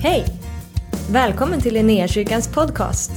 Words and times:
Hej! 0.00 0.24
Välkommen 1.10 1.60
till 1.60 1.74
Linnéakyrkans 1.74 2.48
podcast. 2.48 3.10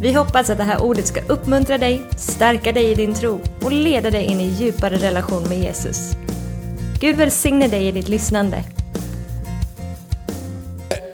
Vi 0.00 0.12
hoppas 0.12 0.50
att 0.50 0.58
det 0.58 0.64
här 0.64 0.82
ordet 0.82 1.06
ska 1.06 1.20
uppmuntra 1.20 1.78
dig, 1.78 2.02
stärka 2.16 2.72
dig 2.72 2.90
i 2.90 2.94
din 2.94 3.14
tro 3.14 3.40
och 3.62 3.72
leda 3.72 4.10
dig 4.10 4.24
in 4.24 4.40
i 4.40 4.48
djupare 4.48 4.96
relation 4.96 5.42
med 5.48 5.58
Jesus. 5.58 6.12
Gud 7.00 7.16
välsigne 7.16 7.68
dig 7.68 7.88
i 7.88 7.92
ditt 7.92 8.08
lyssnande. 8.08 8.64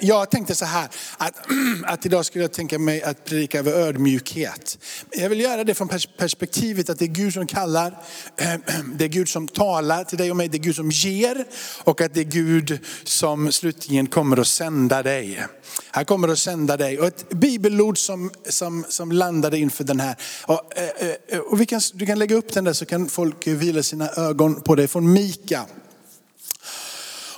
Jag 0.07 0.31
tänkte 0.31 0.55
så 0.55 0.65
här, 0.65 0.89
att, 1.17 1.35
att 1.85 2.07
idag 2.07 2.25
skulle 2.27 2.45
jag 2.45 2.53
tänka 2.53 2.79
mig 2.79 3.03
att 3.03 3.25
predika 3.25 3.59
över 3.59 3.73
ödmjukhet. 3.73 4.79
Jag 5.11 5.29
vill 5.29 5.41
göra 5.41 5.65
det 5.65 5.75
från 5.75 5.89
perspektivet 6.19 6.91
att 6.91 6.99
det 6.99 7.05
är 7.05 7.09
Gud 7.09 7.33
som 7.33 7.47
kallar, 7.47 7.99
det 8.95 9.05
är 9.05 9.09
Gud 9.09 9.29
som 9.29 9.49
talar 9.49 10.05
till 10.05 10.19
dig 10.19 10.31
och 10.31 10.37
mig, 10.37 10.49
det 10.49 10.57
är 10.57 10.63
Gud 10.63 10.77
som 10.77 10.91
ger 10.91 11.45
och 11.85 12.01
att 12.01 12.15
det 12.15 12.21
är 12.21 12.25
Gud 12.25 12.79
som 13.05 13.53
slutligen 13.53 14.07
kommer 14.07 14.41
att 14.41 14.47
sända 14.47 15.03
dig. 15.03 15.47
Han 15.91 16.05
kommer 16.05 16.29
att 16.29 16.39
sända 16.39 16.77
dig. 16.77 16.99
Och 16.99 17.07
ett 17.07 17.29
bibelord 17.29 17.99
som, 17.99 18.31
som, 18.49 18.85
som 18.89 19.13
landade 19.13 19.59
inför 19.59 19.85
den 19.85 20.01
här. 20.01 20.17
Och, 20.47 20.73
eh, 20.77 21.17
eh, 21.29 21.39
och 21.39 21.61
vi 21.61 21.67
kan, 21.67 21.81
du 21.95 22.07
kan 22.07 22.19
lägga 22.19 22.37
upp 22.37 22.53
den 22.53 22.65
där 22.65 22.73
så 22.73 22.87
kan 22.87 23.09
folk 23.09 23.47
vila 23.47 23.83
sina 23.83 24.09
ögon 24.09 24.61
på 24.61 24.75
dig. 24.75 24.89
Från 24.89 25.13
Mika. 25.13 25.67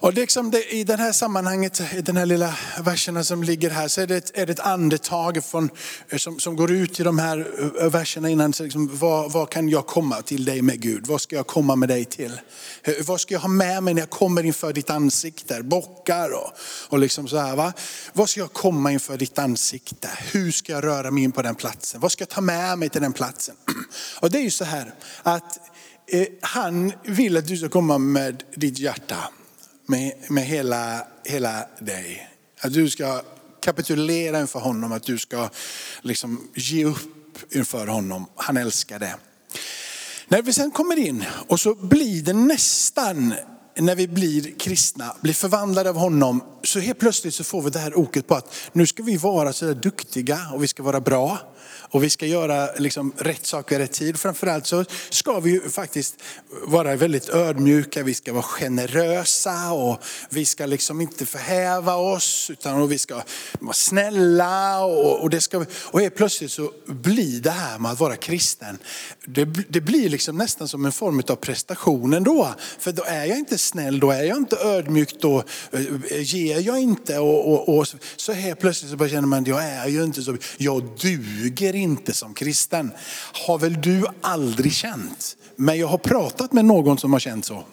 Och 0.01 0.15
liksom 0.15 0.51
det, 0.51 0.75
i 0.75 0.85
det 0.85 0.97
här 0.97 1.13
sammanhanget, 1.13 1.81
i 1.95 2.01
den 2.01 2.17
här 2.17 2.27
lilla 2.27 2.55
verserna 2.81 3.25
som 3.25 3.43
ligger 3.43 3.71
här, 3.71 3.89
så 3.89 4.01
är 4.01 4.07
det 4.07 4.17
ett, 4.17 4.31
är 4.35 4.47
det 4.47 4.53
ett 4.53 4.61
andetag 4.61 5.45
från, 5.45 5.71
som, 6.17 6.39
som 6.39 6.57
går 6.57 6.71
ut 6.73 7.01
i 7.01 7.03
de 7.03 7.19
här 7.19 7.47
verserna 7.91 8.29
innan. 8.31 8.53
Så 8.53 8.63
liksom, 8.63 8.97
vad, 8.99 9.33
vad 9.33 9.51
kan 9.51 9.69
jag 9.69 9.87
komma 9.87 10.23
till 10.23 10.45
dig 10.45 10.63
med 10.63 10.81
Gud? 10.81 11.07
Vad 11.07 11.21
ska 11.21 11.37
jag 11.37 11.47
komma 11.47 11.77
med 11.77 11.89
dig 11.89 12.05
till? 12.05 12.41
Vad 13.07 13.21
ska 13.21 13.35
jag 13.35 13.41
ha 13.41 13.49
med 13.49 13.83
mig 13.83 13.95
när 13.95 14.03
jag 14.03 14.11
kommer 14.11 14.43
inför 14.43 14.73
ditt 14.73 14.91
ansikte? 14.91 15.63
Bockar 15.63 16.31
och, 16.31 16.53
och 16.89 16.99
liksom 16.99 17.29
så 17.29 17.39
här. 17.39 17.57
Va? 17.57 17.73
Vad 18.13 18.29
ska 18.29 18.41
jag 18.41 18.53
komma 18.53 18.93
inför 18.93 19.17
ditt 19.17 19.39
ansikte? 19.39 20.09
Hur 20.33 20.53
ska 20.53 20.73
jag 20.73 20.85
röra 20.85 21.11
mig 21.11 21.23
in 21.23 21.33
på 21.33 21.43
den 21.43 21.55
platsen? 21.55 22.01
Vad 22.01 22.13
ska 22.13 22.23
jag 22.23 22.29
ta 22.29 22.41
med 22.41 22.79
mig 22.79 22.89
till 22.89 23.03
den 23.03 23.13
platsen? 23.13 23.55
Och 24.21 24.31
det 24.31 24.39
är 24.39 24.43
ju 24.43 24.51
så 24.51 24.65
här 24.65 24.95
att 25.23 25.59
eh, 26.07 26.27
han 26.41 26.93
vill 27.05 27.37
att 27.37 27.47
du 27.47 27.57
ska 27.57 27.69
komma 27.69 27.99
med 27.99 28.43
ditt 28.55 28.79
hjärta 28.79 29.17
med, 29.89 30.13
med 30.29 30.45
hela, 30.45 31.07
hela 31.25 31.67
dig. 31.81 32.29
Att 32.61 32.73
du 32.73 32.91
ska 32.91 33.23
kapitulera 33.61 34.41
inför 34.41 34.61
honom, 34.61 34.93
att 34.93 35.03
du 35.03 35.19
ska 35.19 35.49
liksom 36.03 36.49
ge 36.55 36.85
upp 36.85 37.55
inför 37.55 37.87
honom. 37.87 38.27
Han 38.37 38.57
älskar 38.57 38.99
det. 38.99 39.15
När 40.29 40.43
vi 40.43 40.53
sen 40.53 40.71
kommer 40.71 40.99
in 40.99 41.25
och 41.49 41.61
så 41.61 41.75
blir 41.75 42.23
det 42.23 42.33
nästan, 42.33 43.35
när 43.77 43.95
vi 43.95 44.09
blir 44.09 44.59
kristna, 44.59 45.17
blir 45.21 45.35
förvandlade 45.35 45.91
av 45.91 45.97
honom, 45.97 46.45
så 46.63 46.81
helt 46.81 46.99
plötsligt 46.99 47.35
så 47.35 47.45
får 47.45 47.63
vi 47.63 47.71
det 47.71 47.79
här 47.79 47.99
oket 47.99 48.27
på 48.27 48.35
att 48.35 48.55
nu 48.73 48.87
ska 48.87 49.03
vi 49.03 49.17
vara 49.17 49.53
så 49.53 49.65
där 49.65 49.75
duktiga 49.75 50.41
och 50.55 50.63
vi 50.63 50.69
ska 50.69 50.83
vara 50.83 51.01
bra. 51.01 51.39
Och 51.71 52.05
vi 52.05 52.11
ska 52.11 52.27
göra 52.27 52.69
liksom 52.79 53.13
rätt 53.17 53.47
saker 53.47 53.81
i 53.81 53.83
rätt 53.83 53.93
tid. 53.93 54.19
Framförallt 54.19 54.67
så 54.67 54.85
ska 55.11 55.41
vi 55.41 55.51
ju 55.51 55.71
faktiskt 55.71 56.15
vara 56.67 56.97
väldigt 56.97 57.29
ödmjuka, 57.29 58.03
vi 58.03 58.15
ska 58.15 58.33
vara 58.33 58.43
generösa 58.43 59.73
och 59.73 60.03
vi 60.31 60.45
ska 60.45 60.67
liksom 60.67 61.01
inte 61.01 61.27
förhäva 61.27 61.95
oss 61.95 62.51
utan 62.51 62.89
vi 62.89 62.99
ska 62.99 63.23
vara 63.61 63.73
snälla. 63.73 64.85
Och, 64.85 65.23
och, 65.23 65.31
det 65.31 65.41
ska, 65.41 65.65
och 65.85 66.01
helt 66.01 66.17
plötsligt 66.17 66.51
så 66.51 66.73
blir 66.87 67.41
det 67.41 67.51
här 67.51 67.79
med 67.79 67.91
att 67.91 68.01
vara 68.01 68.17
kristen, 68.17 68.79
det, 69.25 69.45
det 69.45 69.81
blir 69.81 70.09
liksom 70.09 70.37
nästan 70.37 70.69
som 70.69 70.85
en 70.85 70.93
form 70.93 71.23
av 71.29 71.37
prestation 71.37 72.15
ändå. 72.15 72.55
För 72.79 72.93
då 72.93 73.03
är 73.07 73.25
jag 73.25 73.39
inte 73.39 73.59
snäll, 73.59 74.01
då 74.01 74.11
är 74.11 74.23
jag 74.23 74.37
inte 74.37 74.57
ödmjuk, 74.57 75.21
då 75.21 75.43
eh, 75.73 75.83
ger 76.23 76.61
jag 76.61 76.79
inte. 76.79 77.19
Och, 77.19 77.53
och, 77.53 77.79
och 77.79 77.89
så 78.17 78.33
helt 78.33 78.61
plötsligt 78.61 78.91
så 78.91 78.97
bara 78.97 79.09
känner 79.09 79.29
man, 79.29 79.45
jag 79.45 79.65
är 79.65 79.89
ju 79.89 80.05
inte 80.05 80.23
så, 80.23 80.37
jag 80.57 80.83
duger 81.01 81.58
inte 81.63 82.13
som 82.13 82.35
kristen. 82.35 82.93
Har 83.47 83.59
väl 83.59 83.81
du 83.81 84.05
aldrig 84.21 84.73
känt? 84.73 85.37
Men 85.57 85.79
jag 85.79 85.87
har 85.87 85.99
pratat 85.99 86.53
med 86.53 86.65
någon 86.65 86.99
som 86.99 87.13
har 87.13 87.21
känt 87.21 87.45
så. 87.45 87.65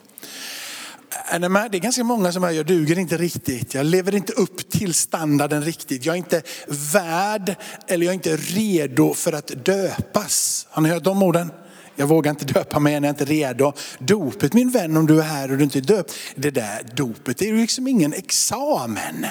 Det 1.30 1.46
är 1.46 1.78
ganska 1.78 2.04
många 2.04 2.32
som 2.32 2.42
säger, 2.42 2.56
jag 2.56 2.66
duger 2.66 2.98
inte 2.98 3.16
riktigt. 3.16 3.74
Jag 3.74 3.86
lever 3.86 4.14
inte 4.14 4.32
upp 4.32 4.70
till 4.70 4.94
standarden 4.94 5.64
riktigt. 5.64 6.06
Jag 6.06 6.12
är 6.12 6.16
inte 6.16 6.42
värd 6.92 7.54
eller 7.86 8.06
jag 8.06 8.10
är 8.10 8.14
inte 8.14 8.36
redo 8.36 9.14
för 9.14 9.32
att 9.32 9.64
döpas. 9.64 10.66
Har 10.70 10.82
ni 10.82 10.88
hört 10.88 11.04
de 11.04 11.22
orden? 11.22 11.50
Jag 11.96 12.06
vågar 12.06 12.30
inte 12.30 12.44
döpa 12.44 12.78
mig 12.78 13.00
när 13.00 13.08
jag 13.08 13.12
inte 13.12 13.24
är 13.24 13.26
redo. 13.26 13.72
Dopet 13.98 14.52
min 14.52 14.70
vän 14.70 14.96
om 14.96 15.06
du 15.06 15.18
är 15.18 15.24
här 15.24 15.50
och 15.50 15.58
du 15.58 15.64
inte 15.64 15.78
är 15.78 15.82
döpt. 15.82 16.12
Det 16.34 16.50
där 16.50 16.86
dopet 16.94 17.38
det 17.38 17.44
är 17.44 17.52
ju 17.52 17.60
liksom 17.60 17.88
ingen 17.88 18.12
examen. 18.12 19.26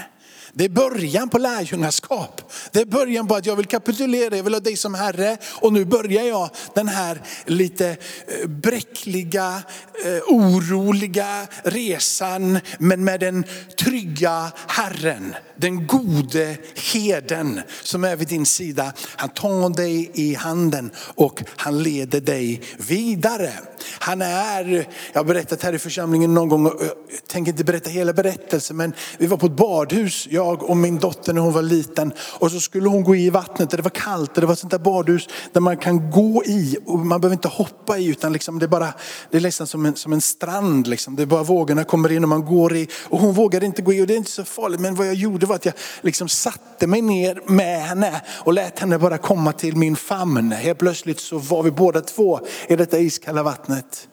Det 0.57 0.65
är 0.65 0.69
början 0.69 1.29
på 1.29 1.37
lärjungaskap. 1.37 2.51
Det 2.71 2.81
är 2.81 2.85
början 2.85 3.27
på 3.27 3.35
att 3.35 3.45
jag 3.45 3.55
vill 3.55 3.65
kapitulera, 3.65 4.37
jag 4.37 4.43
vill 4.43 4.53
ha 4.53 4.59
dig 4.59 4.77
som 4.77 4.93
Herre. 4.93 5.37
Och 5.61 5.73
nu 5.73 5.85
börjar 5.85 6.23
jag 6.23 6.49
den 6.73 6.87
här 6.87 7.21
lite 7.45 7.87
eh, 7.89 8.47
bräckliga, 8.47 9.63
eh, 10.05 10.23
oroliga 10.27 11.47
resan. 11.63 12.59
Men 12.79 13.03
med 13.03 13.19
den 13.19 13.43
trygga 13.77 14.51
Herren, 14.67 15.35
den 15.55 15.87
gode 15.87 16.57
heden 16.93 17.61
som 17.81 18.03
är 18.03 18.15
vid 18.15 18.27
din 18.27 18.45
sida. 18.45 18.93
Han 19.15 19.29
tar 19.29 19.69
dig 19.69 20.11
i 20.13 20.35
handen 20.35 20.91
och 21.15 21.43
han 21.55 21.83
leder 21.83 22.21
dig 22.21 22.61
vidare. 22.77 23.51
Han 23.99 24.21
är, 24.21 24.87
jag 25.13 25.19
har 25.19 25.25
berättat 25.25 25.63
här 25.63 25.73
i 25.73 25.79
församlingen 25.79 26.33
någon 26.33 26.49
gång, 26.49 26.65
jag 26.65 27.27
tänker 27.27 27.51
inte 27.51 27.63
berätta 27.63 27.89
hela 27.89 28.13
berättelsen, 28.13 28.77
men 28.77 28.93
vi 29.17 29.27
var 29.27 29.37
på 29.37 29.45
ett 29.45 29.51
badhus, 29.51 30.27
jag 30.29 30.44
jag 30.45 30.63
och 30.63 30.77
min 30.77 30.97
dotter 30.97 31.33
när 31.33 31.41
hon 31.41 31.53
var 31.53 31.61
liten. 31.61 32.13
Och 32.39 32.51
så 32.51 32.59
skulle 32.59 32.89
hon 32.89 33.03
gå 33.03 33.15
i 33.15 33.29
vattnet 33.29 33.73
och 33.73 33.77
det 33.77 33.83
var 33.83 33.89
kallt 33.89 34.35
och 34.35 34.41
det 34.41 34.47
var 34.47 34.53
ett 34.53 34.59
sånt 34.59 34.71
där 34.71 34.79
badhus 34.79 35.27
där 35.53 35.61
man 35.61 35.77
kan 35.77 36.11
gå 36.11 36.43
i 36.45 36.77
och 36.85 36.99
man 36.99 37.21
behöver 37.21 37.33
inte 37.33 37.47
hoppa 37.47 37.97
i 37.97 38.05
utan 38.05 38.33
liksom 38.33 38.59
det 38.59 38.65
är 38.65 38.67
bara, 38.67 38.93
det 39.31 39.37
är 39.37 39.41
nästan 39.41 39.67
som 39.67 39.85
en, 39.85 39.95
som 39.95 40.13
en 40.13 40.21
strand. 40.21 40.87
Liksom. 40.87 41.15
Det 41.15 41.21
är 41.21 41.25
bara 41.25 41.43
vågorna 41.43 41.83
kommer 41.83 42.11
in 42.11 42.23
och 42.23 42.29
man 42.29 42.45
går 42.45 42.75
i. 42.75 42.87
Och 43.03 43.19
hon 43.19 43.33
vågade 43.33 43.65
inte 43.65 43.81
gå 43.81 43.93
i 43.93 44.01
och 44.01 44.07
det 44.07 44.13
är 44.13 44.17
inte 44.17 44.31
så 44.31 44.43
farligt. 44.43 44.79
Men 44.79 44.95
vad 44.95 45.07
jag 45.07 45.15
gjorde 45.15 45.45
var 45.45 45.55
att 45.55 45.65
jag 45.65 45.73
liksom 46.01 46.29
satte 46.29 46.87
mig 46.87 47.01
ner 47.01 47.41
med 47.45 47.81
henne 47.81 48.21
och 48.27 48.53
lät 48.53 48.79
henne 48.79 48.97
bara 48.97 49.17
komma 49.17 49.51
till 49.51 49.75
min 49.75 49.95
famn. 49.95 50.51
Helt 50.51 50.79
plötsligt 50.79 51.19
så 51.19 51.37
var 51.37 51.63
vi 51.63 51.71
båda 51.71 52.01
två 52.01 52.39
i 52.67 52.75
detta 52.75 52.99
iskalla 52.99 53.43
vattnet. 53.43 54.07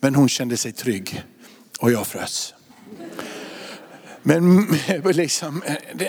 Men 0.00 0.14
hon 0.14 0.28
kände 0.28 0.56
sig 0.56 0.72
trygg 0.72 1.22
och 1.80 1.92
jag 1.92 2.06
frös. 2.06 2.54
Men, 4.28 4.66
liksom, 5.04 5.62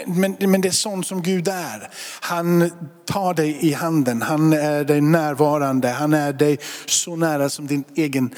men, 0.05 0.37
men 0.39 0.61
det 0.61 0.67
är 0.67 0.71
sånt 0.71 1.07
som 1.07 1.21
Gud 1.21 1.47
är. 1.47 1.89
Han 2.21 2.71
tar 3.05 3.33
dig 3.33 3.57
i 3.61 3.73
handen, 3.73 4.21
han 4.21 4.53
är 4.53 4.83
dig 4.83 5.01
närvarande, 5.01 5.89
han 5.89 6.13
är 6.13 6.33
dig 6.33 6.59
så 6.85 7.15
nära 7.15 7.49
som 7.49 7.67
din 7.67 7.83
egen 7.95 8.35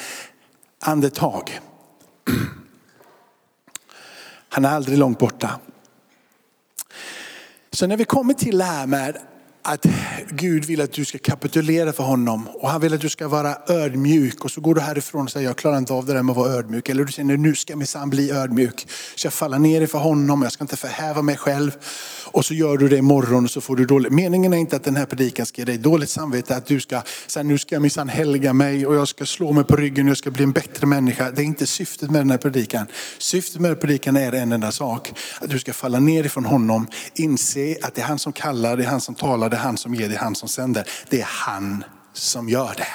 andetag. 0.79 1.59
Han 4.49 4.65
är 4.65 4.69
aldrig 4.69 4.97
långt 4.97 5.19
borta. 5.19 5.59
Så 7.71 7.87
när 7.87 7.97
vi 7.97 8.05
kommer 8.05 8.33
till 8.33 8.57
det 8.57 8.63
här 8.63 8.87
med 8.87 9.17
att 9.63 9.85
Gud 10.29 10.65
vill 10.65 10.81
att 10.81 10.93
du 10.93 11.05
ska 11.05 11.17
kapitulera 11.17 11.93
för 11.93 12.03
honom 12.03 12.47
och 12.47 12.69
han 12.69 12.81
vill 12.81 12.93
att 12.93 13.01
du 13.01 13.09
ska 13.09 13.27
vara 13.27 13.57
ödmjuk 13.67 14.45
och 14.45 14.51
så 14.51 14.61
går 14.61 14.75
du 14.75 14.81
härifrån 14.81 15.23
och 15.23 15.31
säger 15.31 15.47
jag 15.47 15.57
klarar 15.57 15.77
inte 15.77 15.93
av 15.93 16.05
det 16.05 16.13
där 16.13 16.23
med 16.23 16.31
att 16.31 16.37
vara 16.37 16.51
ödmjuk. 16.51 16.89
Eller 16.89 17.03
du 17.03 17.11
säger 17.11 17.37
nu 17.37 17.55
ska 17.55 17.75
minsann 17.75 18.09
bli 18.09 18.31
ödmjuk. 18.31 18.87
Så 19.15 19.25
jag 19.25 19.33
faller 19.33 19.59
ner 19.59 19.81
inför 19.81 19.99
honom, 19.99 20.41
jag 20.41 20.51
ska 20.51 20.63
inte 20.63 20.77
förhäva 20.77 21.21
mig 21.21 21.37
själv. 21.37 21.71
Och 22.25 22.45
så 22.45 22.53
gör 22.53 22.77
du 22.77 22.87
det 22.87 22.97
imorgon 22.97 23.43
och 23.43 23.51
så 23.51 23.61
får 23.61 23.75
du 23.75 23.85
dåligt. 23.85 24.13
Meningen 24.13 24.53
är 24.53 24.57
inte 24.57 24.75
att 24.75 24.83
den 24.83 24.95
här 24.95 25.05
predikan 25.05 25.45
ska 25.45 25.61
ge 25.61 25.65
dig 25.65 25.77
dåligt 25.77 26.09
samvete. 26.09 26.55
Att 26.55 26.65
du 26.65 26.79
ska 26.79 27.01
säga 27.27 27.43
nu 27.43 27.57
ska 27.57 27.75
jag 27.75 27.81
minsann 27.81 28.09
helga 28.09 28.53
mig 28.53 28.85
och 28.85 28.95
jag 28.95 29.07
ska 29.07 29.25
slå 29.25 29.51
mig 29.51 29.63
på 29.63 29.75
ryggen 29.75 30.05
och 30.05 30.09
jag 30.09 30.17
ska 30.17 30.31
bli 30.31 30.43
en 30.43 30.51
bättre 30.51 30.87
människa. 30.87 31.31
Det 31.31 31.41
är 31.41 31.45
inte 31.45 31.67
syftet 31.67 32.11
med 32.11 32.21
den 32.21 32.31
här 32.31 32.37
predikan. 32.37 32.87
Syftet 33.17 33.61
med 33.61 33.81
predikan 33.81 34.17
är 34.17 34.31
en 34.31 34.51
enda 34.51 34.71
sak. 34.71 35.13
Att 35.41 35.49
du 35.49 35.59
ska 35.59 35.73
falla 35.73 35.99
ner 35.99 36.23
ifrån 36.23 36.45
honom, 36.45 36.87
inse 37.13 37.77
att 37.81 37.95
det 37.95 38.01
är 38.01 38.05
han 38.05 38.19
som 38.19 38.33
kallar, 38.33 38.77
det 38.77 38.83
är 38.83 38.87
han 38.87 39.01
som 39.01 39.15
talar, 39.15 39.50
det 39.51 39.57
är 39.57 39.61
han 39.61 39.77
som 39.77 39.95
ger, 39.95 40.09
det 40.09 40.15
är 40.15 40.19
han 40.19 40.35
som 40.35 40.49
sänder. 40.49 40.89
Det 41.09 41.21
är 41.21 41.27
han 41.29 41.83
som 42.13 42.49
gör 42.49 42.73
det. 42.77 42.87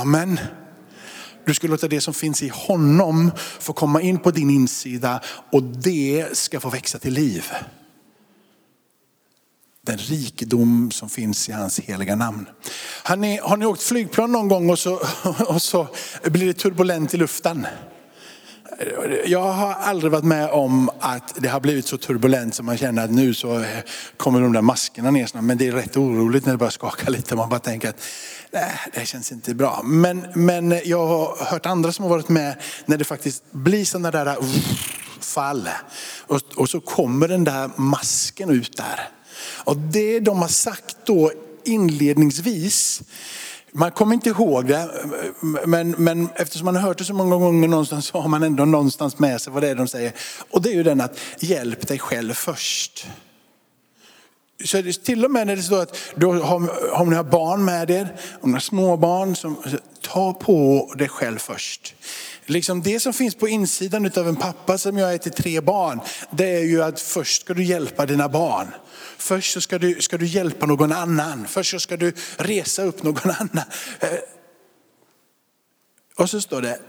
Amen. 0.00 0.40
Du 1.46 1.54
ska 1.54 1.66
låta 1.66 1.88
det 1.88 2.00
som 2.00 2.14
finns 2.14 2.42
i 2.42 2.48
honom 2.48 3.30
få 3.60 3.72
komma 3.72 4.00
in 4.00 4.18
på 4.18 4.30
din 4.30 4.50
insida 4.50 5.20
och 5.52 5.62
det 5.62 6.36
ska 6.36 6.60
få 6.60 6.70
växa 6.70 6.98
till 6.98 7.12
liv. 7.12 7.44
Den 9.86 9.98
rikedom 9.98 10.90
som 10.90 11.08
finns 11.08 11.48
i 11.48 11.52
hans 11.52 11.80
heliga 11.80 12.16
namn. 12.16 12.46
Har 13.02 13.16
ni, 13.16 13.38
har 13.42 13.56
ni 13.56 13.66
åkt 13.66 13.82
flygplan 13.82 14.32
någon 14.32 14.48
gång 14.48 14.70
och 14.70 14.78
så, 14.78 15.00
och 15.46 15.62
så 15.62 15.88
blir 16.22 16.46
det 16.46 16.54
turbulent 16.54 17.14
i 17.14 17.16
luften? 17.16 17.66
Jag 19.26 19.52
har 19.52 19.72
aldrig 19.72 20.12
varit 20.12 20.24
med 20.24 20.50
om 20.50 20.90
att 21.00 21.34
det 21.36 21.48
har 21.48 21.60
blivit 21.60 21.86
så 21.86 21.96
turbulent 21.96 22.54
som 22.54 22.66
man 22.66 22.76
känner 22.76 23.04
att 23.04 23.10
nu 23.10 23.34
så 23.34 23.64
kommer 24.16 24.40
de 24.40 24.52
där 24.52 24.62
maskerna 24.62 25.10
ner 25.10 25.26
snart. 25.26 25.44
Men 25.44 25.58
det 25.58 25.68
är 25.68 25.72
rätt 25.72 25.96
oroligt 25.96 26.46
när 26.46 26.52
det 26.52 26.58
börjar 26.58 26.70
skaka 26.70 27.10
lite. 27.10 27.36
Man 27.36 27.48
bara 27.48 27.60
tänker 27.60 27.88
att 27.88 28.00
nej, 28.50 28.70
det 28.94 29.06
känns 29.06 29.32
inte 29.32 29.54
bra. 29.54 29.80
Men, 29.84 30.26
men 30.34 30.80
jag 30.84 31.06
har 31.06 31.44
hört 31.44 31.66
andra 31.66 31.92
som 31.92 32.02
har 32.02 32.10
varit 32.10 32.28
med 32.28 32.56
när 32.86 32.96
det 32.96 33.04
faktiskt 33.04 33.42
blir 33.50 33.84
sådana 33.84 34.10
där 34.10 34.26
uh, 34.26 34.44
fall. 35.20 35.68
Och, 36.26 36.40
och 36.56 36.70
så 36.70 36.80
kommer 36.80 37.28
den 37.28 37.44
där 37.44 37.70
masken 37.76 38.50
ut 38.50 38.76
där. 38.76 39.08
Och 39.64 39.76
det 39.76 40.20
de 40.20 40.38
har 40.38 40.48
sagt 40.48 40.96
då 41.04 41.32
inledningsvis, 41.64 43.02
man 43.76 43.90
kommer 43.90 44.14
inte 44.14 44.28
ihåg 44.28 44.66
det, 44.66 44.90
men, 45.66 45.90
men 45.90 46.28
eftersom 46.34 46.64
man 46.64 46.76
har 46.76 46.82
hört 46.82 46.98
det 46.98 47.04
så 47.04 47.14
många 47.14 47.36
gånger 47.36 47.68
någonstans 47.68 48.06
så 48.06 48.20
har 48.20 48.28
man 48.28 48.42
ändå 48.42 48.64
någonstans 48.64 49.18
med 49.18 49.40
sig 49.40 49.52
vad 49.52 49.62
det 49.62 49.68
är 49.68 49.74
de 49.74 49.88
säger. 49.88 50.12
Och 50.50 50.62
det 50.62 50.68
är 50.68 50.74
ju 50.74 50.82
den 50.82 51.00
att 51.00 51.18
hjälp 51.38 51.88
dig 51.88 51.98
själv 51.98 52.32
först. 52.32 53.06
Så 54.64 54.82
det, 54.82 55.04
till 55.04 55.24
och 55.24 55.30
med 55.30 55.46
när 55.46 55.56
det 55.56 55.62
står 55.62 55.82
att 55.82 55.96
då 56.14 56.32
har, 56.32 56.90
om 57.00 57.10
ni 57.10 57.16
har 57.16 57.24
barn 57.24 57.64
med 57.64 57.90
er, 57.90 58.16
om 58.40 58.50
ni 58.50 58.52
har 58.52 58.60
småbarn, 58.60 59.36
som, 59.36 59.56
ta 60.00 60.32
på 60.32 60.92
dig 60.96 61.08
själv 61.08 61.38
först. 61.38 61.94
Liksom 62.46 62.82
det 62.82 63.00
som 63.00 63.12
finns 63.12 63.34
på 63.34 63.48
insidan 63.48 64.10
av 64.16 64.28
en 64.28 64.36
pappa 64.36 64.78
som 64.78 64.98
jag 64.98 65.14
är 65.14 65.18
till 65.18 65.32
tre 65.32 65.60
barn, 65.60 66.00
det 66.30 66.56
är 66.56 66.64
ju 66.64 66.82
att 66.82 67.00
först 67.00 67.40
ska 67.40 67.54
du 67.54 67.64
hjälpa 67.64 68.06
dina 68.06 68.28
barn. 68.28 68.66
Först 69.24 69.52
så 69.52 69.60
ska 69.60 69.78
du, 69.78 70.02
ska 70.02 70.18
du 70.18 70.26
hjälpa 70.26 70.66
någon 70.66 70.92
annan. 70.92 71.46
Först 71.46 71.70
så 71.70 71.80
ska 71.80 71.96
du 71.96 72.12
resa 72.36 72.82
upp 72.82 73.02
någon 73.02 73.30
annan. 73.30 73.64
Eh, 74.00 74.18
och 76.16 76.30
så 76.30 76.40
står 76.40 76.62
det 76.62 76.80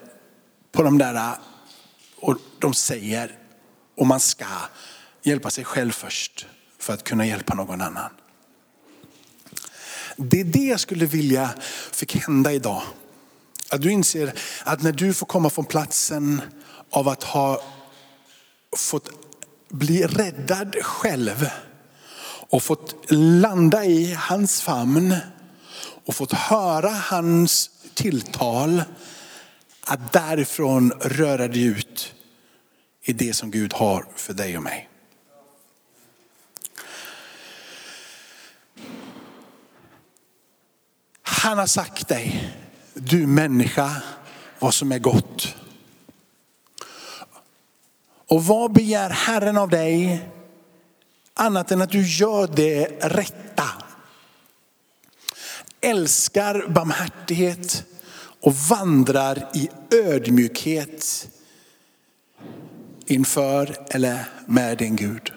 på 0.71 0.83
de 0.83 0.97
där, 0.97 1.15
eh, 1.15 1.31
och 2.15 2.37
de 2.59 2.73
säger, 2.73 3.37
och 3.97 4.07
man 4.07 4.19
ska 4.19 4.45
hjälpa 5.23 5.49
sig 5.49 5.63
själv 5.65 5.91
först 5.91 6.47
för 6.79 6.93
att 6.93 7.03
kunna 7.03 7.25
hjälpa 7.25 7.53
någon 7.53 7.81
annan. 7.81 8.11
Det 10.15 10.39
är 10.39 10.45
det 10.45 10.65
jag 10.65 10.79
skulle 10.79 11.05
vilja 11.05 11.49
fick 11.91 12.15
hända 12.15 12.53
idag. 12.53 12.83
Att 13.69 13.81
du 13.81 13.91
inser 13.91 14.33
att 14.63 14.81
när 14.81 14.91
du 14.91 15.13
får 15.13 15.25
komma 15.25 15.49
från 15.49 15.65
platsen 15.65 16.41
av 16.89 17.07
att 17.07 17.23
ha 17.23 17.63
fått 18.77 19.09
bli 19.69 20.03
räddad 20.03 20.75
själv 20.81 21.49
och 22.49 22.63
fått 22.63 23.11
landa 23.11 23.85
i 23.85 24.13
hans 24.13 24.61
famn 24.61 25.15
och 26.05 26.15
fått 26.15 26.33
höra 26.33 26.89
hans 26.89 27.69
tilltal, 27.93 28.83
att 29.87 30.13
därifrån 30.13 30.91
röra 30.91 31.47
dig 31.47 31.63
ut 31.63 32.13
i 33.03 33.13
det 33.13 33.33
som 33.33 33.51
Gud 33.51 33.73
har 33.73 34.07
för 34.15 34.33
dig 34.33 34.57
och 34.57 34.63
mig. 34.63 34.89
Han 41.21 41.57
har 41.57 41.67
sagt 41.67 42.07
dig, 42.07 42.53
du 42.93 43.27
människa, 43.27 44.01
vad 44.59 44.73
som 44.73 44.91
är 44.91 44.99
gott. 44.99 45.55
Och 48.27 48.45
vad 48.45 48.73
begär 48.73 49.09
Herren 49.09 49.57
av 49.57 49.69
dig 49.69 50.29
annat 51.35 51.71
än 51.71 51.81
att 51.81 51.91
du 51.91 52.07
gör 52.07 52.47
det 52.55 52.85
rätta? 53.01 53.63
Älskar 55.81 56.67
barmhärtighet 56.67 57.85
och 58.41 58.53
vandrar 58.53 59.49
i 59.53 59.69
ödmjukhet 59.91 61.29
inför 63.05 63.85
eller 63.89 64.25
med 64.45 64.77
din 64.77 64.95
Gud. 64.95 65.33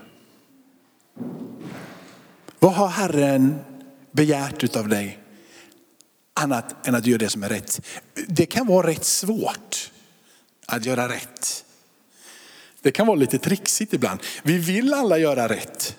Vad 2.58 2.74
har 2.74 2.88
Herren 2.88 3.58
begärt 4.12 4.76
av 4.76 4.88
dig? 4.88 5.18
annat 6.38 6.86
än 6.86 6.94
att 6.94 7.04
du 7.04 7.10
gör 7.10 7.18
det 7.18 7.30
som 7.30 7.42
är 7.42 7.48
rätt. 7.48 7.80
Det 8.28 8.46
kan 8.46 8.66
vara 8.66 8.86
rätt 8.86 9.04
svårt 9.04 9.92
att 10.66 10.84
göra 10.84 11.08
rätt. 11.08 11.64
Det 12.82 12.90
kan 12.90 13.06
vara 13.06 13.16
lite 13.16 13.38
trixigt 13.38 13.92
ibland. 13.92 14.20
Vi 14.42 14.58
vill 14.58 14.94
alla 14.94 15.18
göra 15.18 15.48
rätt. 15.48 15.96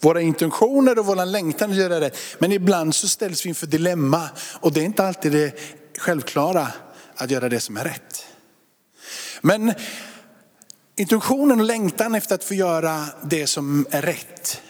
Våra 0.00 0.20
intentioner 0.20 0.98
och 0.98 1.06
våra 1.06 1.24
längtan 1.24 1.70
att 1.70 1.76
göra 1.76 2.00
rätt. 2.00 2.18
Men 2.38 2.52
ibland 2.52 2.94
så 2.94 3.08
ställs 3.08 3.44
vi 3.44 3.48
inför 3.48 3.66
dilemma 3.66 4.28
och 4.60 4.72
det 4.72 4.80
är 4.80 4.84
inte 4.84 5.06
alltid 5.06 5.32
det 5.32 5.60
självklara 5.98 6.68
att 7.14 7.30
göra 7.30 7.48
det 7.48 7.60
som 7.60 7.76
är 7.76 7.84
rätt. 7.84 8.26
Men 9.40 9.74
intentionen 10.96 11.60
och 11.60 11.66
längtan 11.66 12.14
efter 12.14 12.34
att 12.34 12.44
få 12.44 12.54
göra 12.54 13.04
det 13.22 13.46
som 13.46 13.86
är 13.90 14.02
rätt 14.02 14.62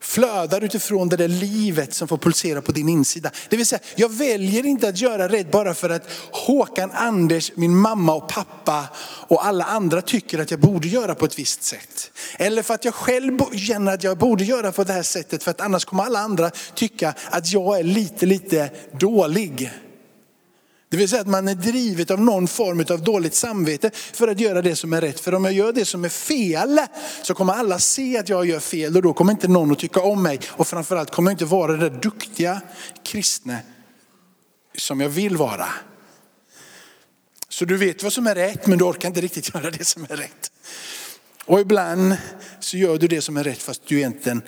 flödar 0.00 0.64
utifrån 0.64 1.08
det 1.08 1.16
där 1.16 1.28
livet 1.28 1.94
som 1.94 2.08
får 2.08 2.18
pulsera 2.18 2.62
på 2.62 2.72
din 2.72 2.88
insida. 2.88 3.30
Det 3.48 3.56
vill 3.56 3.66
säga, 3.66 3.80
jag 3.94 4.12
väljer 4.12 4.66
inte 4.66 4.88
att 4.88 5.00
göra 5.00 5.28
rätt 5.28 5.50
bara 5.50 5.74
för 5.74 5.90
att 5.90 6.02
Håkan, 6.30 6.90
Anders, 6.94 7.52
min 7.54 7.76
mamma 7.76 8.14
och 8.14 8.28
pappa 8.28 8.84
och 9.28 9.46
alla 9.46 9.64
andra 9.64 10.02
tycker 10.02 10.38
att 10.38 10.50
jag 10.50 10.60
borde 10.60 10.88
göra 10.88 11.14
på 11.14 11.24
ett 11.24 11.38
visst 11.38 11.62
sätt. 11.62 12.10
Eller 12.38 12.62
för 12.62 12.74
att 12.74 12.84
jag 12.84 12.94
själv 12.94 13.38
känner 13.56 13.94
att 13.94 14.04
jag 14.04 14.18
borde 14.18 14.44
göra 14.44 14.72
på 14.72 14.84
det 14.84 14.92
här 14.92 15.02
sättet 15.02 15.42
för 15.42 15.50
att 15.50 15.60
annars 15.60 15.84
kommer 15.84 16.04
alla 16.04 16.18
andra 16.18 16.50
tycka 16.74 17.14
att 17.30 17.52
jag 17.52 17.78
är 17.78 17.84
lite, 17.84 18.26
lite 18.26 18.70
dålig. 18.98 19.70
Det 20.90 20.96
vill 20.96 21.08
säga 21.08 21.20
att 21.20 21.28
man 21.28 21.48
är 21.48 21.54
drivet 21.54 22.10
av 22.10 22.20
någon 22.20 22.48
form 22.48 22.84
av 22.90 23.02
dåligt 23.02 23.34
samvete 23.34 23.90
för 23.94 24.28
att 24.28 24.40
göra 24.40 24.62
det 24.62 24.76
som 24.76 24.92
är 24.92 25.00
rätt. 25.00 25.20
För 25.20 25.34
om 25.34 25.44
jag 25.44 25.54
gör 25.54 25.72
det 25.72 25.84
som 25.84 26.04
är 26.04 26.08
fel 26.08 26.80
så 27.22 27.34
kommer 27.34 27.52
alla 27.52 27.78
se 27.78 28.18
att 28.18 28.28
jag 28.28 28.46
gör 28.46 28.60
fel 28.60 28.96
och 28.96 29.02
då 29.02 29.12
kommer 29.12 29.32
inte 29.32 29.48
någon 29.48 29.72
att 29.72 29.78
tycka 29.78 30.00
om 30.00 30.22
mig. 30.22 30.40
Och 30.48 30.66
framförallt 30.66 31.10
kommer 31.10 31.30
jag 31.30 31.34
inte 31.34 31.44
vara 31.44 31.72
den 31.72 31.80
där 31.80 32.00
duktiga 32.00 32.60
kristne 33.04 33.58
som 34.76 35.00
jag 35.00 35.08
vill 35.08 35.36
vara. 35.36 35.68
Så 37.48 37.64
du 37.64 37.76
vet 37.76 38.02
vad 38.02 38.12
som 38.12 38.26
är 38.26 38.34
rätt 38.34 38.66
men 38.66 38.78
du 38.78 38.84
orkar 38.84 39.08
inte 39.08 39.20
riktigt 39.20 39.48
göra 39.54 39.70
det 39.70 39.84
som 39.84 40.02
är 40.02 40.16
rätt. 40.16 40.52
Och 41.44 41.60
ibland 41.60 42.16
så 42.60 42.76
gör 42.76 42.98
du 42.98 43.08
det 43.08 43.20
som 43.20 43.36
är 43.36 43.44
rätt 43.44 43.62
fast 43.62 43.86
du 43.86 43.96
egentligen 43.98 44.42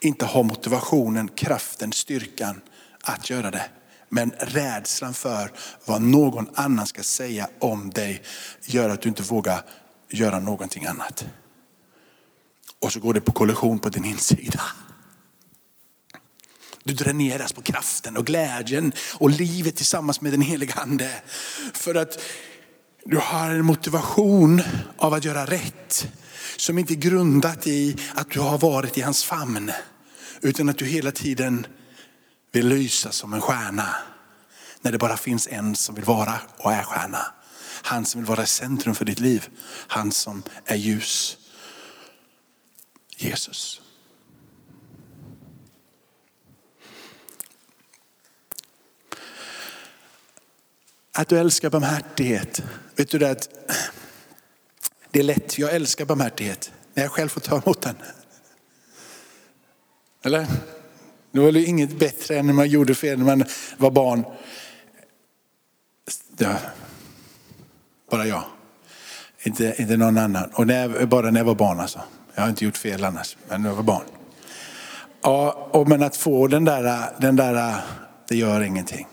inte 0.00 0.24
har 0.24 0.42
motivationen, 0.42 1.28
kraften, 1.28 1.92
styrkan 1.92 2.60
att 3.02 3.30
göra 3.30 3.50
det. 3.50 3.64
Men 4.08 4.32
rädslan 4.38 5.14
för 5.14 5.52
vad 5.84 6.02
någon 6.02 6.48
annan 6.54 6.86
ska 6.86 7.02
säga 7.02 7.48
om 7.58 7.90
dig 7.90 8.22
gör 8.64 8.88
att 8.88 9.02
du 9.02 9.08
inte 9.08 9.22
vågar 9.22 9.62
göra 10.10 10.38
någonting 10.38 10.86
annat. 10.86 11.26
Och 12.80 12.92
så 12.92 13.00
går 13.00 13.14
det 13.14 13.20
på 13.20 13.32
kollision 13.32 13.78
på 13.78 13.88
din 13.88 14.04
insida. 14.04 14.62
Du 16.84 16.94
dräneras 16.94 17.52
på 17.52 17.62
kraften 17.62 18.16
och 18.16 18.26
glädjen 18.26 18.92
och 19.14 19.30
livet 19.30 19.76
tillsammans 19.76 20.20
med 20.20 20.32
den 20.32 20.40
heliga 20.40 20.74
ande. 20.74 21.22
För 21.74 21.94
att 21.94 22.20
du 23.04 23.16
har 23.16 23.50
en 23.50 23.64
motivation 23.64 24.62
av 24.96 25.14
att 25.14 25.24
göra 25.24 25.46
rätt 25.46 26.08
som 26.56 26.78
inte 26.78 26.92
är 26.92 26.96
grundat 26.96 27.66
i 27.66 27.96
att 28.14 28.30
du 28.30 28.40
har 28.40 28.58
varit 28.58 28.98
i 28.98 29.00
hans 29.00 29.24
famn. 29.24 29.70
Utan 30.40 30.68
att 30.68 30.78
du 30.78 30.84
hela 30.84 31.12
tiden 31.12 31.66
vill 32.52 32.68
lysa 32.68 33.12
som 33.12 33.34
en 33.34 33.40
stjärna. 33.40 33.96
När 34.80 34.92
det 34.92 34.98
bara 34.98 35.16
finns 35.16 35.46
en 35.46 35.76
som 35.76 35.94
vill 35.94 36.04
vara 36.04 36.40
och 36.56 36.72
är 36.72 36.82
stjärna. 36.82 37.34
Han 37.82 38.04
som 38.04 38.20
vill 38.20 38.28
vara 38.28 38.42
i 38.42 38.46
centrum 38.46 38.94
för 38.94 39.04
ditt 39.04 39.20
liv. 39.20 39.48
Han 39.88 40.12
som 40.12 40.42
är 40.64 40.76
ljus. 40.76 41.36
Jesus. 43.16 43.80
Att 51.12 51.28
du 51.28 51.38
älskar 51.38 51.70
barmhärtighet. 51.70 52.62
Vet 52.96 53.10
du 53.10 53.18
det 53.18 53.30
att 53.30 53.48
det 55.10 55.18
är 55.18 55.24
lätt, 55.24 55.58
jag 55.58 55.74
älskar 55.74 56.04
barmhärtighet 56.04 56.72
när 56.94 57.02
jag 57.02 57.12
själv 57.12 57.28
får 57.28 57.40
ta 57.40 57.62
emot 57.62 57.82
den. 57.82 57.96
Eller? 60.22 60.46
Det 61.32 61.40
var 61.40 61.52
det 61.52 61.64
inget 61.64 61.98
bättre 61.98 62.38
än 62.38 62.46
när 62.46 62.52
man 62.52 62.68
gjorde 62.68 62.94
fel 62.94 63.18
när 63.18 63.36
man 63.36 63.44
var 63.76 63.90
barn. 63.90 64.24
Ja. 66.38 66.54
Bara 68.10 68.26
jag. 68.26 68.42
Inte, 69.42 69.74
inte 69.78 69.96
någon 69.96 70.18
annan. 70.18 70.50
Och 70.54 70.66
när, 70.66 71.06
bara 71.06 71.30
när 71.30 71.40
jag 71.40 71.44
var 71.44 71.54
barn 71.54 71.80
alltså. 71.80 72.00
Jag 72.34 72.42
har 72.42 72.48
inte 72.48 72.64
gjort 72.64 72.76
fel 72.76 73.04
annars, 73.04 73.36
men 73.48 73.62
när 73.62 73.68
jag 73.68 73.76
var 73.76 73.82
barn. 73.82 74.04
Ja, 75.22 75.68
och 75.72 75.88
men 75.88 76.02
att 76.02 76.16
få 76.16 76.46
den 76.46 76.64
där, 76.64 77.12
den 77.20 77.36
där, 77.36 77.80
det 78.28 78.36
gör 78.36 78.60
ingenting. 78.60 79.06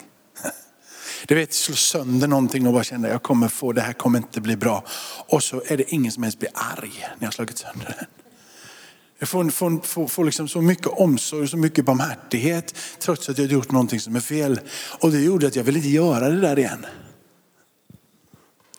Du 1.27 1.35
vet, 1.35 1.53
slå 1.53 1.75
sönder 1.75 2.27
någonting 2.27 2.67
och 2.67 2.73
bara 2.73 2.83
känna 2.83 3.07
jag 3.07 3.23
kommer 3.23 3.47
få, 3.47 3.71
det 3.71 3.81
här 3.81 3.93
kommer 3.93 4.19
inte 4.19 4.41
bli 4.41 4.55
bra. 4.55 4.83
Och 5.27 5.43
så 5.43 5.63
är 5.67 5.77
det 5.77 5.93
ingen 5.93 6.11
som 6.11 6.23
ens 6.23 6.39
blir 6.39 6.49
arg 6.53 6.93
när 6.99 7.17
jag 7.19 7.27
har 7.27 7.31
slagit 7.31 7.57
sönder 7.57 7.95
den. 7.99 8.24
Jag 9.19 9.29
får, 9.29 9.49
får, 9.49 9.81
får, 9.81 10.07
får 10.07 10.25
liksom 10.25 10.47
så 10.47 10.61
mycket 10.61 10.87
omsorg 10.87 11.43
och 11.43 11.49
så 11.49 11.57
mycket 11.57 11.85
barmhärtighet 11.85 12.75
trots 12.99 13.29
att 13.29 13.37
jag 13.37 13.47
gjort 13.47 13.71
någonting 13.71 13.99
som 13.99 14.15
är 14.15 14.19
fel. 14.19 14.59
Och 14.99 15.11
det 15.11 15.21
gjorde 15.21 15.47
att 15.47 15.55
jag 15.55 15.63
ville 15.63 15.77
inte 15.77 15.89
göra 15.89 16.29
det 16.29 16.41
där 16.41 16.59
igen. 16.59 16.85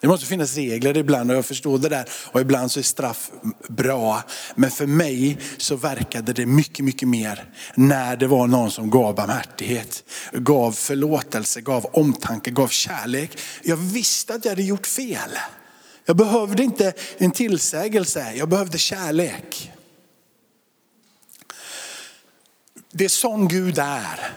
Det 0.01 0.07
måste 0.07 0.25
finnas 0.25 0.55
regler 0.55 0.97
ibland 0.97 1.31
och 1.31 1.37
jag 1.37 1.45
förstår 1.45 1.79
det 1.79 1.89
där. 1.89 2.09
Och 2.31 2.41
ibland 2.41 2.71
så 2.71 2.79
är 2.79 2.83
straff 2.83 3.31
bra. 3.69 4.23
Men 4.55 4.71
för 4.71 4.85
mig 4.85 5.37
så 5.57 5.75
verkade 5.75 6.33
det 6.33 6.45
mycket, 6.45 6.85
mycket 6.85 7.07
mer 7.07 7.49
när 7.75 8.15
det 8.15 8.27
var 8.27 8.47
någon 8.47 8.71
som 8.71 8.89
gav 8.89 9.15
barmhärtighet, 9.15 10.03
gav 10.33 10.71
förlåtelse, 10.71 11.61
gav 11.61 11.85
omtanke, 11.85 12.51
gav 12.51 12.67
kärlek. 12.67 13.39
Jag 13.63 13.77
visste 13.77 14.33
att 14.33 14.45
jag 14.45 14.51
hade 14.51 14.63
gjort 14.63 14.87
fel. 14.87 15.31
Jag 16.05 16.15
behövde 16.15 16.63
inte 16.63 16.93
en 17.17 17.31
tillsägelse, 17.31 18.33
jag 18.35 18.49
behövde 18.49 18.77
kärlek. 18.77 19.71
Det 22.97 23.05
är 23.05 23.09
sån 23.09 23.47
Gud 23.47 23.79
är. 23.79 24.33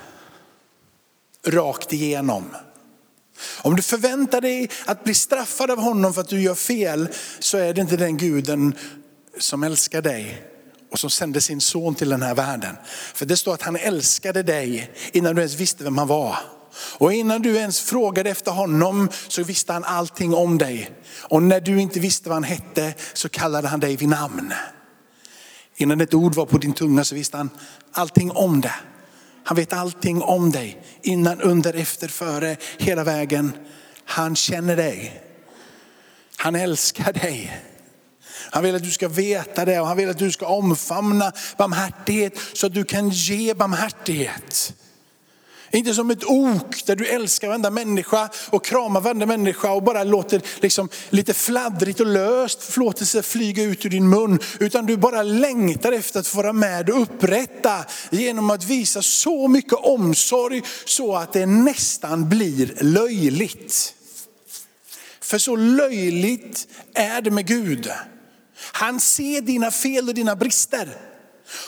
Rakt 1.46 1.92
igenom. 1.92 2.44
Om 3.62 3.76
du 3.76 3.82
förväntar 3.82 4.40
dig 4.40 4.70
att 4.84 5.04
bli 5.04 5.14
straffad 5.14 5.70
av 5.70 5.78
honom 5.78 6.14
för 6.14 6.20
att 6.20 6.28
du 6.28 6.40
gör 6.40 6.54
fel 6.54 7.08
så 7.38 7.58
är 7.58 7.74
det 7.74 7.80
inte 7.80 7.96
den 7.96 8.16
guden 8.16 8.74
som 9.38 9.62
älskar 9.62 10.02
dig 10.02 10.42
och 10.92 10.98
som 10.98 11.10
sände 11.10 11.40
sin 11.40 11.60
son 11.60 11.94
till 11.94 12.08
den 12.08 12.22
här 12.22 12.34
världen. 12.34 12.76
För 13.14 13.26
det 13.26 13.36
står 13.36 13.54
att 13.54 13.62
han 13.62 13.76
älskade 13.76 14.42
dig 14.42 14.90
innan 15.12 15.34
du 15.34 15.40
ens 15.40 15.54
visste 15.54 15.84
vem 15.84 15.98
han 15.98 16.08
var. 16.08 16.38
Och 16.98 17.12
innan 17.12 17.42
du 17.42 17.56
ens 17.56 17.80
frågade 17.80 18.30
efter 18.30 18.50
honom 18.50 19.08
så 19.28 19.42
visste 19.42 19.72
han 19.72 19.84
allting 19.84 20.34
om 20.34 20.58
dig. 20.58 20.90
Och 21.18 21.42
när 21.42 21.60
du 21.60 21.80
inte 21.80 22.00
visste 22.00 22.28
vad 22.28 22.36
han 22.36 22.44
hette 22.44 22.94
så 23.12 23.28
kallade 23.28 23.68
han 23.68 23.80
dig 23.80 23.96
vid 23.96 24.08
namn. 24.08 24.52
Innan 25.76 26.00
ett 26.00 26.14
ord 26.14 26.34
var 26.34 26.46
på 26.46 26.58
din 26.58 26.72
tunga 26.72 27.04
så 27.04 27.14
visste 27.14 27.36
han 27.36 27.50
allting 27.92 28.30
om 28.30 28.60
det. 28.60 28.74
Han 29.44 29.56
vet 29.56 29.72
allting 29.72 30.22
om 30.22 30.50
dig. 30.50 30.82
Innan, 31.02 31.40
under, 31.40 31.74
efter, 31.74 32.08
före, 32.08 32.56
hela 32.78 33.04
vägen. 33.04 33.52
Han 34.04 34.36
känner 34.36 34.76
dig. 34.76 35.22
Han 36.36 36.54
älskar 36.54 37.12
dig. 37.12 37.62
Han 38.50 38.62
vill 38.62 38.74
att 38.74 38.82
du 38.82 38.90
ska 38.90 39.08
veta 39.08 39.64
det 39.64 39.80
och 39.80 39.86
han 39.86 39.96
vill 39.96 40.10
att 40.10 40.18
du 40.18 40.32
ska 40.32 40.46
omfamna 40.46 41.32
barmhärtighet 41.58 42.38
så 42.52 42.66
att 42.66 42.74
du 42.74 42.84
kan 42.84 43.08
ge 43.08 43.54
barmhärtighet. 43.54 44.74
Inte 45.72 45.94
som 45.94 46.10
ett 46.10 46.24
ok 46.24 46.86
där 46.86 46.96
du 46.96 47.06
älskar 47.06 47.48
varenda 47.48 47.70
människa 47.70 48.28
och 48.50 48.64
kramar 48.64 49.00
varenda 49.00 49.26
människa 49.26 49.72
och 49.72 49.82
bara 49.82 50.04
låter 50.04 50.42
liksom 50.60 50.88
lite 51.10 51.34
fladdrigt 51.34 52.00
och 52.00 52.06
löst 52.06 52.62
förlåtelse 52.62 53.22
flyga 53.22 53.62
ut 53.62 53.86
ur 53.86 53.90
din 53.90 54.08
mun. 54.08 54.38
Utan 54.60 54.86
du 54.86 54.96
bara 54.96 55.22
längtar 55.22 55.92
efter 55.92 56.20
att 56.20 56.26
få 56.26 56.36
vara 56.36 56.52
med 56.52 56.90
och 56.90 57.02
upprätta 57.02 57.84
genom 58.10 58.50
att 58.50 58.64
visa 58.64 59.02
så 59.02 59.48
mycket 59.48 59.72
omsorg 59.72 60.62
så 60.84 61.16
att 61.16 61.32
det 61.32 61.46
nästan 61.46 62.28
blir 62.28 62.74
löjligt. 62.80 63.94
För 65.20 65.38
så 65.38 65.56
löjligt 65.56 66.68
är 66.94 67.22
det 67.22 67.30
med 67.30 67.46
Gud. 67.46 67.90
Han 68.72 69.00
ser 69.00 69.40
dina 69.40 69.70
fel 69.70 70.08
och 70.08 70.14
dina 70.14 70.36
brister. 70.36 71.09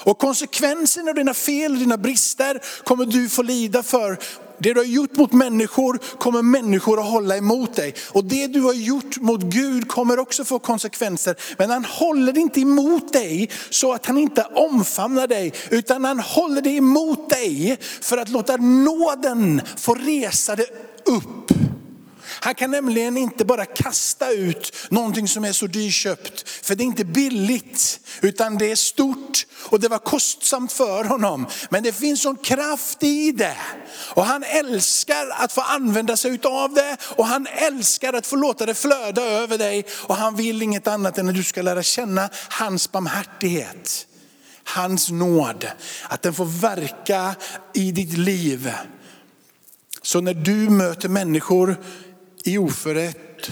Och 0.04 0.18
konsekvensen 0.18 1.08
av 1.08 1.14
dina 1.14 1.34
fel 1.34 1.72
och 1.72 1.78
dina 1.78 1.96
brister 1.96 2.60
kommer 2.84 3.06
du 3.06 3.28
få 3.28 3.42
lida 3.42 3.82
för. 3.82 4.18
Det 4.58 4.72
du 4.72 4.80
har 4.80 4.84
gjort 4.84 5.16
mot 5.16 5.32
människor 5.32 5.98
kommer 6.18 6.42
människor 6.42 7.00
att 7.00 7.10
hålla 7.10 7.36
emot 7.36 7.74
dig. 7.74 7.94
Och 8.08 8.24
det 8.24 8.46
du 8.46 8.60
har 8.60 8.72
gjort 8.72 9.16
mot 9.20 9.42
Gud 9.42 9.88
kommer 9.88 10.18
också 10.18 10.44
få 10.44 10.58
konsekvenser. 10.58 11.36
Men 11.58 11.70
han 11.70 11.84
håller 11.84 12.38
inte 12.38 12.60
emot 12.60 13.12
dig 13.12 13.50
så 13.70 13.92
att 13.92 14.06
han 14.06 14.18
inte 14.18 14.42
omfamnar 14.54 15.26
dig. 15.26 15.52
Utan 15.70 16.04
han 16.04 16.18
håller 16.18 16.62
det 16.62 16.70
emot 16.70 17.30
dig 17.30 17.78
för 18.00 18.18
att 18.18 18.28
låta 18.28 18.56
nåden 18.56 19.62
få 19.76 19.94
resa 19.94 20.56
det 20.56 20.66
upp. 21.04 21.71
Han 22.44 22.54
kan 22.54 22.70
nämligen 22.70 23.16
inte 23.16 23.44
bara 23.44 23.64
kasta 23.64 24.30
ut 24.30 24.76
någonting 24.90 25.28
som 25.28 25.44
är 25.44 25.52
så 25.52 25.66
dyrköpt. 25.66 26.48
För 26.48 26.74
det 26.74 26.82
är 26.82 26.84
inte 26.84 27.04
billigt, 27.04 28.00
utan 28.20 28.58
det 28.58 28.70
är 28.70 28.76
stort 28.76 29.46
och 29.70 29.80
det 29.80 29.88
var 29.88 29.98
kostsamt 29.98 30.72
för 30.72 31.04
honom. 31.04 31.46
Men 31.70 31.82
det 31.82 31.92
finns 31.92 32.22
sån 32.22 32.36
kraft 32.36 33.02
i 33.02 33.32
det. 33.32 33.56
Och 34.14 34.24
han 34.24 34.42
älskar 34.42 35.28
att 35.30 35.52
få 35.52 35.60
använda 35.60 36.16
sig 36.16 36.40
av 36.44 36.74
det 36.74 36.96
och 37.16 37.26
han 37.26 37.46
älskar 37.46 38.12
att 38.12 38.26
få 38.26 38.36
låta 38.36 38.66
det 38.66 38.74
flöda 38.74 39.22
över 39.22 39.58
dig. 39.58 39.84
Och 39.90 40.16
han 40.16 40.36
vill 40.36 40.62
inget 40.62 40.86
annat 40.86 41.18
än 41.18 41.28
att 41.28 41.34
du 41.34 41.44
ska 41.44 41.62
lära 41.62 41.82
känna 41.82 42.28
hans 42.48 42.92
barmhärtighet. 42.92 44.06
Hans 44.64 45.10
nåd, 45.10 45.66
att 46.08 46.22
den 46.22 46.34
får 46.34 46.44
verka 46.44 47.34
i 47.74 47.92
ditt 47.92 48.18
liv. 48.18 48.72
Så 50.02 50.20
när 50.20 50.34
du 50.34 50.54
möter 50.54 51.08
människor 51.08 51.76
i 52.44 52.58
oförrätt 52.58 53.50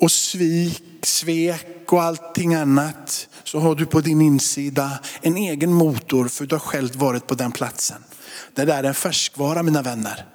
och 0.00 0.10
svik, 0.10 0.82
svek 1.02 1.92
och 1.92 2.02
allting 2.02 2.54
annat 2.54 3.28
så 3.44 3.58
har 3.58 3.74
du 3.74 3.86
på 3.86 4.00
din 4.00 4.20
insida 4.20 4.98
en 5.20 5.36
egen 5.36 5.72
motor 5.72 6.28
för 6.28 6.46
du 6.46 6.54
har 6.54 6.60
själv 6.60 6.96
varit 6.96 7.26
på 7.26 7.34
den 7.34 7.52
platsen. 7.52 8.04
Det 8.54 8.64
där 8.64 8.78
är 8.78 8.88
en 8.88 8.94
färskvara 8.94 9.62
mina 9.62 9.82
vänner. 9.82 10.26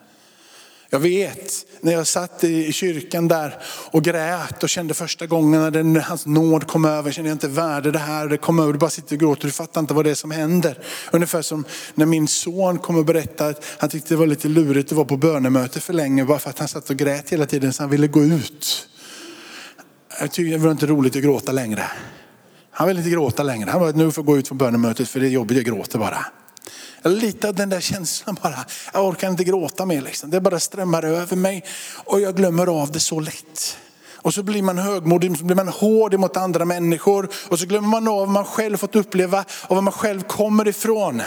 Jag 0.91 0.99
vet 0.99 1.65
när 1.81 1.91
jag 1.91 2.07
satt 2.07 2.43
i 2.43 2.73
kyrkan 2.73 3.27
där 3.27 3.57
och 3.91 4.03
grät 4.03 4.63
och 4.63 4.69
kände 4.69 4.93
första 4.93 5.25
gången 5.25 5.61
när 5.61 5.71
den, 5.71 5.95
hans 5.95 6.25
nåd 6.25 6.67
kom 6.67 6.85
över, 6.85 7.11
kände 7.11 7.29
jag 7.29 7.35
inte 7.35 7.47
värde 7.47 7.91
det 7.91 7.99
här, 7.99 8.27
det 8.27 8.37
kom 8.37 8.59
över, 8.59 8.73
du 8.73 8.79
bara 8.79 8.89
sitter 8.89 9.15
och 9.15 9.19
gråter, 9.19 9.45
du 9.45 9.51
fattar 9.51 9.81
inte 9.81 9.93
vad 9.93 10.05
det 10.05 10.11
är 10.11 10.15
som 10.15 10.31
händer. 10.31 10.79
Ungefär 11.11 11.41
som 11.41 11.65
när 11.95 12.05
min 12.05 12.27
son 12.27 12.77
kom 12.79 12.95
och 12.95 13.05
berättade 13.05 13.49
att 13.49 13.65
han 13.77 13.89
tyckte 13.89 14.13
det 14.13 14.17
var 14.17 14.27
lite 14.27 14.47
lurigt 14.47 14.91
att 14.91 14.95
vara 14.95 15.07
på 15.07 15.17
bönemöte 15.17 15.79
för 15.79 15.93
länge 15.93 16.25
bara 16.25 16.39
för 16.39 16.49
att 16.49 16.59
han 16.59 16.67
satt 16.67 16.89
och 16.89 16.97
grät 16.97 17.29
hela 17.29 17.45
tiden 17.45 17.73
så 17.73 17.83
han 17.83 17.89
ville 17.89 18.07
gå 18.07 18.23
ut. 18.23 18.87
Jag 20.19 20.31
tyckte 20.31 20.57
det 20.57 20.63
var 20.63 20.71
inte 20.71 20.85
roligt 20.85 21.15
att 21.15 21.21
gråta 21.21 21.51
längre. 21.51 21.83
Han 22.71 22.87
ville 22.87 22.99
inte 22.99 23.11
gråta 23.11 23.43
längre. 23.43 23.69
Han 23.69 23.81
var 23.81 23.93
nu 23.93 24.11
får 24.11 24.21
jag 24.21 24.25
gå 24.25 24.37
ut 24.37 24.47
från 24.47 24.57
bönemötet 24.57 25.09
för 25.09 25.19
det 25.19 25.25
är 25.25 25.29
jobbigt, 25.29 25.57
jag 25.57 25.65
gråter 25.65 25.99
bara. 25.99 26.25
Lite 27.03 27.47
av 27.47 27.55
den 27.55 27.69
där 27.69 27.79
känslan 27.79 28.37
bara, 28.43 28.65
jag 28.93 29.07
orkar 29.07 29.29
inte 29.29 29.43
gråta 29.43 29.85
mer. 29.85 30.01
Liksom. 30.01 30.29
Det 30.29 30.41
bara 30.41 30.59
strömmar 30.59 31.03
över 31.05 31.35
mig 31.35 31.65
och 32.05 32.21
jag 32.21 32.35
glömmer 32.35 32.67
av 32.67 32.91
det 32.91 32.99
så 32.99 33.19
lätt. 33.19 33.77
Och 34.21 34.33
så 34.33 34.43
blir 34.43 34.61
man 34.61 34.77
högmodig, 34.77 35.37
så 35.37 35.45
blir 35.45 35.55
man 35.55 35.67
hård 35.67 36.19
mot 36.19 36.37
andra 36.37 36.65
människor 36.65 37.29
och 37.47 37.59
så 37.59 37.65
glömmer 37.65 37.87
man 37.87 38.07
av 38.07 38.17
vad 38.17 38.29
man 38.29 38.45
själv 38.45 38.77
fått 38.77 38.95
uppleva 38.95 39.45
och 39.67 39.75
var 39.75 39.81
man 39.81 39.93
själv 39.93 40.21
kommer 40.21 40.67
ifrån. 40.67 41.21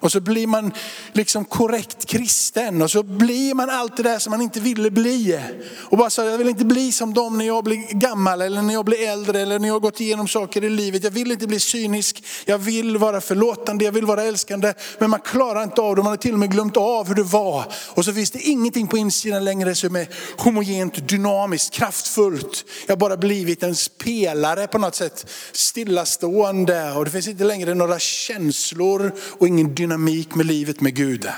Och 0.00 0.12
så 0.12 0.20
blir 0.20 0.46
man 0.46 0.72
liksom 1.12 1.44
korrekt 1.44 2.06
kristen 2.06 2.82
och 2.82 2.90
så 2.90 3.02
blir 3.02 3.54
man 3.54 3.70
allt 3.70 3.96
det 3.96 4.02
där 4.02 4.18
som 4.18 4.30
man 4.30 4.42
inte 4.42 4.60
ville 4.60 4.90
bli. 4.90 5.40
Och 5.74 5.98
bara 5.98 6.10
så, 6.10 6.22
jag 6.22 6.38
vill 6.38 6.48
inte 6.48 6.64
bli 6.64 6.92
som 6.92 7.14
dem 7.14 7.38
när 7.38 7.46
jag 7.46 7.64
blir 7.64 7.98
gammal 7.98 8.42
eller 8.42 8.62
när 8.62 8.74
jag 8.74 8.84
blir 8.84 9.08
äldre 9.08 9.40
eller 9.40 9.58
när 9.58 9.68
jag 9.68 9.74
har 9.74 9.80
gått 9.80 10.00
igenom 10.00 10.28
saker 10.28 10.64
i 10.64 10.70
livet. 10.70 11.04
Jag 11.04 11.10
vill 11.10 11.32
inte 11.32 11.46
bli 11.46 11.60
cynisk, 11.60 12.24
jag 12.44 12.58
vill 12.58 12.96
vara 12.96 13.20
förlåtande, 13.20 13.84
jag 13.84 13.92
vill 13.92 14.06
vara 14.06 14.22
älskande. 14.22 14.74
Men 14.98 15.10
man 15.10 15.20
klarar 15.20 15.62
inte 15.62 15.80
av 15.80 15.96
det, 15.96 16.02
man 16.02 16.12
har 16.12 16.16
till 16.16 16.32
och 16.32 16.38
med 16.38 16.50
glömt 16.50 16.76
av 16.76 17.08
hur 17.08 17.14
det 17.14 17.22
var. 17.22 17.64
Och 17.88 18.04
så 18.04 18.12
finns 18.12 18.30
det 18.30 18.40
ingenting 18.40 18.86
på 18.86 18.96
insidan 18.96 19.44
längre 19.44 19.74
som 19.74 19.96
är 19.96 20.08
homogent, 20.36 21.08
dynamiskt, 21.08 21.74
kraftfullt. 21.74 22.64
Jag 22.86 22.92
har 22.92 23.00
bara 23.00 23.16
blivit 23.16 23.62
en 23.62 23.74
spelare 23.76 24.66
på 24.66 24.78
något 24.78 24.94
sätt, 24.94 25.26
stillastående. 25.52 26.92
Och 26.92 27.04
det 27.04 27.10
finns 27.10 27.28
inte 27.28 27.44
längre 27.44 27.74
några 27.74 27.98
känslor 27.98 29.12
och 29.38 29.48
ingen 29.48 29.74
dynamik 29.74 29.95
dynamik 29.96 30.34
med 30.34 30.46
livet 30.46 30.80
med 30.80 30.94
Gud. 30.94 31.28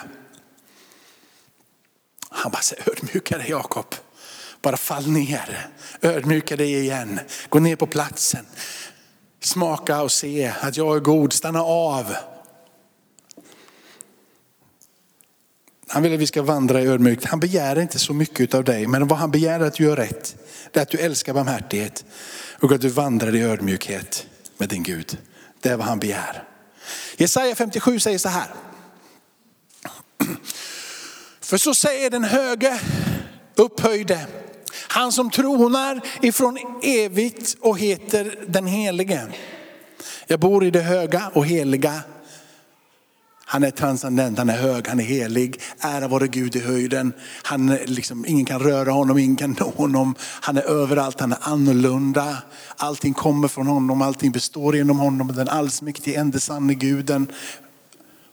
Han 2.28 2.52
bara 2.52 2.62
säger 2.62 2.90
ödmjuka 2.90 3.38
dig 3.38 3.50
Jakob. 3.50 3.94
Bara 4.62 4.76
fall 4.76 5.06
ner, 5.06 5.68
ödmjuka 6.02 6.56
dig 6.56 6.74
igen, 6.74 7.20
gå 7.48 7.58
ner 7.58 7.76
på 7.76 7.86
platsen. 7.86 8.46
Smaka 9.40 10.02
och 10.02 10.12
se 10.12 10.52
att 10.60 10.76
jag 10.76 10.96
är 10.96 11.00
god, 11.00 11.32
stanna 11.32 11.62
av. 11.62 12.14
Han 15.88 16.02
vill 16.02 16.14
att 16.14 16.20
vi 16.20 16.26
ska 16.26 16.42
vandra 16.42 16.82
i 16.82 16.86
ödmjukt. 16.86 17.24
Han 17.24 17.40
begär 17.40 17.78
inte 17.78 17.98
så 17.98 18.12
mycket 18.12 18.54
av 18.54 18.64
dig, 18.64 18.86
men 18.86 19.08
vad 19.08 19.18
han 19.18 19.30
begär 19.30 19.60
är 19.60 19.64
att 19.64 19.74
du 19.74 19.84
gör 19.84 19.96
rätt. 19.96 20.36
Det 20.72 20.78
är 20.78 20.82
att 20.82 20.90
du 20.90 20.98
älskar 20.98 21.34
barmhärtighet 21.34 22.04
och 22.60 22.72
att 22.72 22.80
du 22.80 22.88
vandrar 22.88 23.34
i 23.34 23.42
ödmjukhet 23.42 24.26
med 24.58 24.68
din 24.68 24.82
Gud. 24.82 25.18
Det 25.60 25.68
är 25.68 25.76
vad 25.76 25.86
han 25.86 25.98
begär. 25.98 26.47
Jesaja 27.18 27.54
57 27.54 28.00
säger 28.00 28.18
så 28.18 28.28
här. 28.28 28.46
För 31.40 31.56
så 31.56 31.74
säger 31.74 32.10
den 32.10 32.24
höge 32.24 32.80
upphöjde, 33.54 34.26
han 34.88 35.12
som 35.12 35.30
tronar 35.30 36.00
ifrån 36.22 36.58
evigt 36.82 37.56
och 37.60 37.78
heter 37.78 38.44
den 38.48 38.66
helige. 38.66 39.26
Jag 40.26 40.40
bor 40.40 40.64
i 40.64 40.70
det 40.70 40.80
höga 40.80 41.30
och 41.34 41.46
heliga. 41.46 42.02
Han 43.50 43.64
är 43.64 43.70
transcendent, 43.70 44.38
han 44.38 44.50
är 44.50 44.56
hög, 44.56 44.88
han 44.88 45.00
är 45.00 45.04
helig. 45.04 45.60
Ära 45.80 46.08
vare 46.08 46.28
Gud 46.28 46.56
i 46.56 46.60
höjden. 46.60 47.12
Han 47.42 47.66
liksom, 47.66 48.26
ingen 48.26 48.44
kan 48.44 48.60
röra 48.60 48.90
honom, 48.90 49.18
ingen 49.18 49.36
kan 49.36 49.56
nå 49.60 49.72
honom. 49.76 50.14
Han 50.20 50.56
är 50.56 50.62
överallt, 50.62 51.20
han 51.20 51.32
är 51.32 51.38
annorlunda. 51.40 52.42
Allting 52.76 53.14
kommer 53.14 53.48
från 53.48 53.66
honom, 53.66 54.02
allting 54.02 54.32
består 54.32 54.76
genom 54.76 54.98
honom. 54.98 55.32
Den 55.34 55.48
allsmäktige, 55.48 56.16
ende 56.16 56.40
sanne 56.40 56.74
guden 56.74 57.32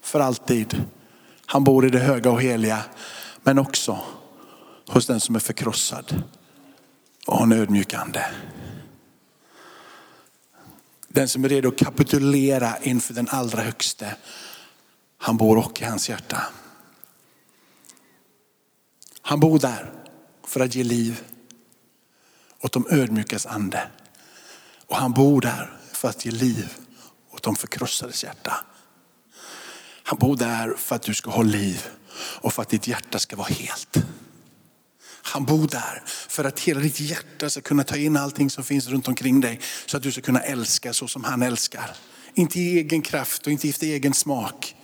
för 0.01 0.19
alltid. 0.19 0.83
Han 1.45 1.63
bor 1.63 1.85
i 1.85 1.89
det 1.89 1.99
höga 1.99 2.31
och 2.31 2.41
heliga, 2.41 2.83
men 3.43 3.59
också 3.59 3.99
hos 4.87 5.07
den 5.07 5.19
som 5.19 5.35
är 5.35 5.39
förkrossad 5.39 6.23
och 7.27 7.37
har 7.37 7.43
en 7.43 7.51
ödmjukande. 7.51 8.21
Den 11.07 11.27
som 11.27 11.45
är 11.45 11.49
redo 11.49 11.69
att 11.69 11.77
kapitulera 11.77 12.73
inför 12.81 13.13
den 13.13 13.27
allra 13.29 13.61
högste. 13.61 14.15
Han 15.17 15.37
bor 15.37 15.57
också 15.57 15.83
i 15.83 15.87
hans 15.87 16.09
hjärta. 16.09 16.43
Han 19.21 19.39
bor 19.39 19.59
där 19.59 19.91
för 20.43 20.59
att 20.59 20.75
ge 20.75 20.83
liv 20.83 21.23
åt 22.59 22.71
de 22.71 22.87
ödmjukas 22.89 23.45
ande. 23.45 23.87
Och 24.87 24.95
han 24.95 25.11
bor 25.11 25.41
där 25.41 25.77
för 25.91 26.09
att 26.09 26.25
ge 26.25 26.31
liv 26.31 26.73
åt 27.31 27.43
de 27.43 27.55
förkrossades 27.55 28.23
hjärta. 28.23 28.65
Han 30.03 30.19
bor 30.19 30.37
där 30.37 30.73
för 30.77 30.95
att 30.95 31.01
du 31.01 31.13
ska 31.13 31.31
ha 31.31 31.43
liv 31.43 31.87
och 32.17 32.53
för 32.53 32.61
att 32.61 32.69
ditt 32.69 32.87
hjärta 32.87 33.19
ska 33.19 33.35
vara 33.35 33.47
helt. 33.47 33.97
Han 35.21 35.45
bor 35.45 35.67
där 35.67 36.03
för 36.05 36.43
att 36.43 36.59
hela 36.59 36.79
ditt 36.79 36.99
hjärta 36.99 37.49
ska 37.49 37.61
kunna 37.61 37.83
ta 37.83 37.97
in 37.97 38.17
allting 38.17 38.49
som 38.49 38.63
finns 38.63 38.87
runt 38.87 39.07
omkring 39.07 39.41
dig. 39.41 39.59
Så 39.85 39.97
att 39.97 40.03
du 40.03 40.11
ska 40.11 40.21
kunna 40.21 40.39
älska 40.39 40.93
så 40.93 41.07
som 41.07 41.23
han 41.23 41.41
älskar. 41.41 41.95
Inte 42.33 42.59
i 42.59 42.77
egen 42.77 43.01
kraft 43.01 43.45
och 43.45 43.51
inte 43.51 43.69
efter 43.69 43.87
egen 43.87 44.13
smak. 44.13 44.74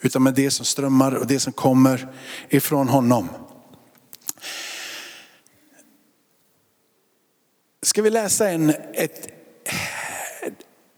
Utan 0.00 0.22
med 0.22 0.34
det 0.34 0.50
som 0.50 0.64
strömmar 0.64 1.14
och 1.14 1.26
det 1.26 1.40
som 1.40 1.52
kommer 1.52 2.08
ifrån 2.48 2.88
honom. 2.88 3.28
Ska 7.82 8.02
vi 8.02 8.10
läsa 8.10 8.50
en, 8.50 8.74
ett 8.92 9.28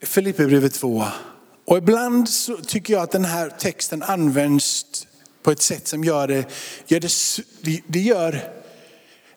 Filipperbrevet 0.03 0.75
2. 0.75 1.05
Och 1.65 1.79
ibland 1.79 2.29
så 2.29 2.57
tycker 2.57 2.95
jag 2.95 3.03
att 3.03 3.11
den 3.11 3.25
här 3.25 3.51
texten 3.51 4.03
används 4.03 4.87
på 5.43 5.51
ett 5.51 5.63
sätt 5.63 5.89
som 5.89 6.05
gör 6.05 6.29
det, 6.29 6.47
gör 6.87 7.01
det, 7.01 7.83
det 7.87 8.01
gör, 8.01 8.53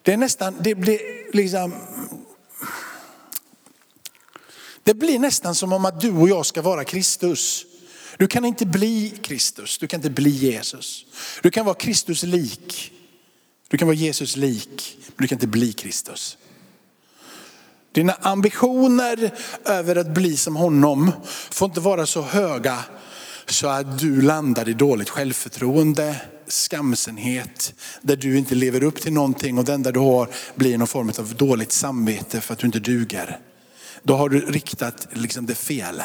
det 0.02 0.12
är 0.12 0.16
nästan, 0.16 0.56
det 0.60 0.74
blir 0.74 1.00
liksom, 1.32 1.74
det 4.82 4.94
blir 4.94 5.18
nästan 5.18 5.54
som 5.54 5.72
om 5.72 5.84
att 5.84 6.00
du 6.00 6.12
och 6.12 6.28
jag 6.28 6.46
ska 6.46 6.62
vara 6.62 6.84
Kristus. 6.84 7.66
Du 8.18 8.26
kan 8.26 8.44
inte 8.44 8.66
bli 8.66 9.12
Kristus, 9.22 9.78
du 9.78 9.86
kan 9.86 9.98
inte 9.98 10.10
bli 10.10 10.30
Jesus. 10.30 11.06
Du 11.42 11.50
kan 11.50 11.64
vara 11.64 11.74
Kristus 11.74 12.22
lik. 12.22 12.92
Du 13.68 13.78
kan 13.78 13.88
vara 13.88 13.96
Jesus 13.96 14.36
lik, 14.36 14.96
men 15.06 15.22
du 15.24 15.28
kan 15.28 15.36
inte 15.36 15.46
bli 15.46 15.72
Kristus. 15.72 16.38
Dina 17.92 18.12
ambitioner 18.12 19.30
över 19.64 19.96
att 19.96 20.14
bli 20.14 20.36
som 20.36 20.56
honom 20.56 21.12
får 21.50 21.68
inte 21.68 21.80
vara 21.80 22.06
så 22.06 22.22
höga 22.22 22.78
så 23.46 23.68
att 23.68 23.98
du 23.98 24.22
landar 24.22 24.68
i 24.68 24.72
dåligt 24.72 25.08
självförtroende, 25.10 26.16
skamsenhet, 26.46 27.74
där 28.02 28.16
du 28.16 28.38
inte 28.38 28.54
lever 28.54 28.82
upp 28.82 29.00
till 29.00 29.12
någonting 29.12 29.58
och 29.58 29.64
det 29.64 29.74
enda 29.74 29.92
du 29.92 30.00
har 30.00 30.28
blir 30.54 30.78
någon 30.78 30.86
form 30.86 31.12
av 31.18 31.34
dåligt 31.34 31.72
samvete 31.72 32.40
för 32.40 32.52
att 32.52 32.58
du 32.58 32.66
inte 32.66 32.78
duger. 32.78 33.38
Då 34.06 34.16
har 34.16 34.28
du 34.28 34.40
riktat 34.40 35.08
liksom 35.12 35.46
det 35.46 35.54
fel. 35.54 36.02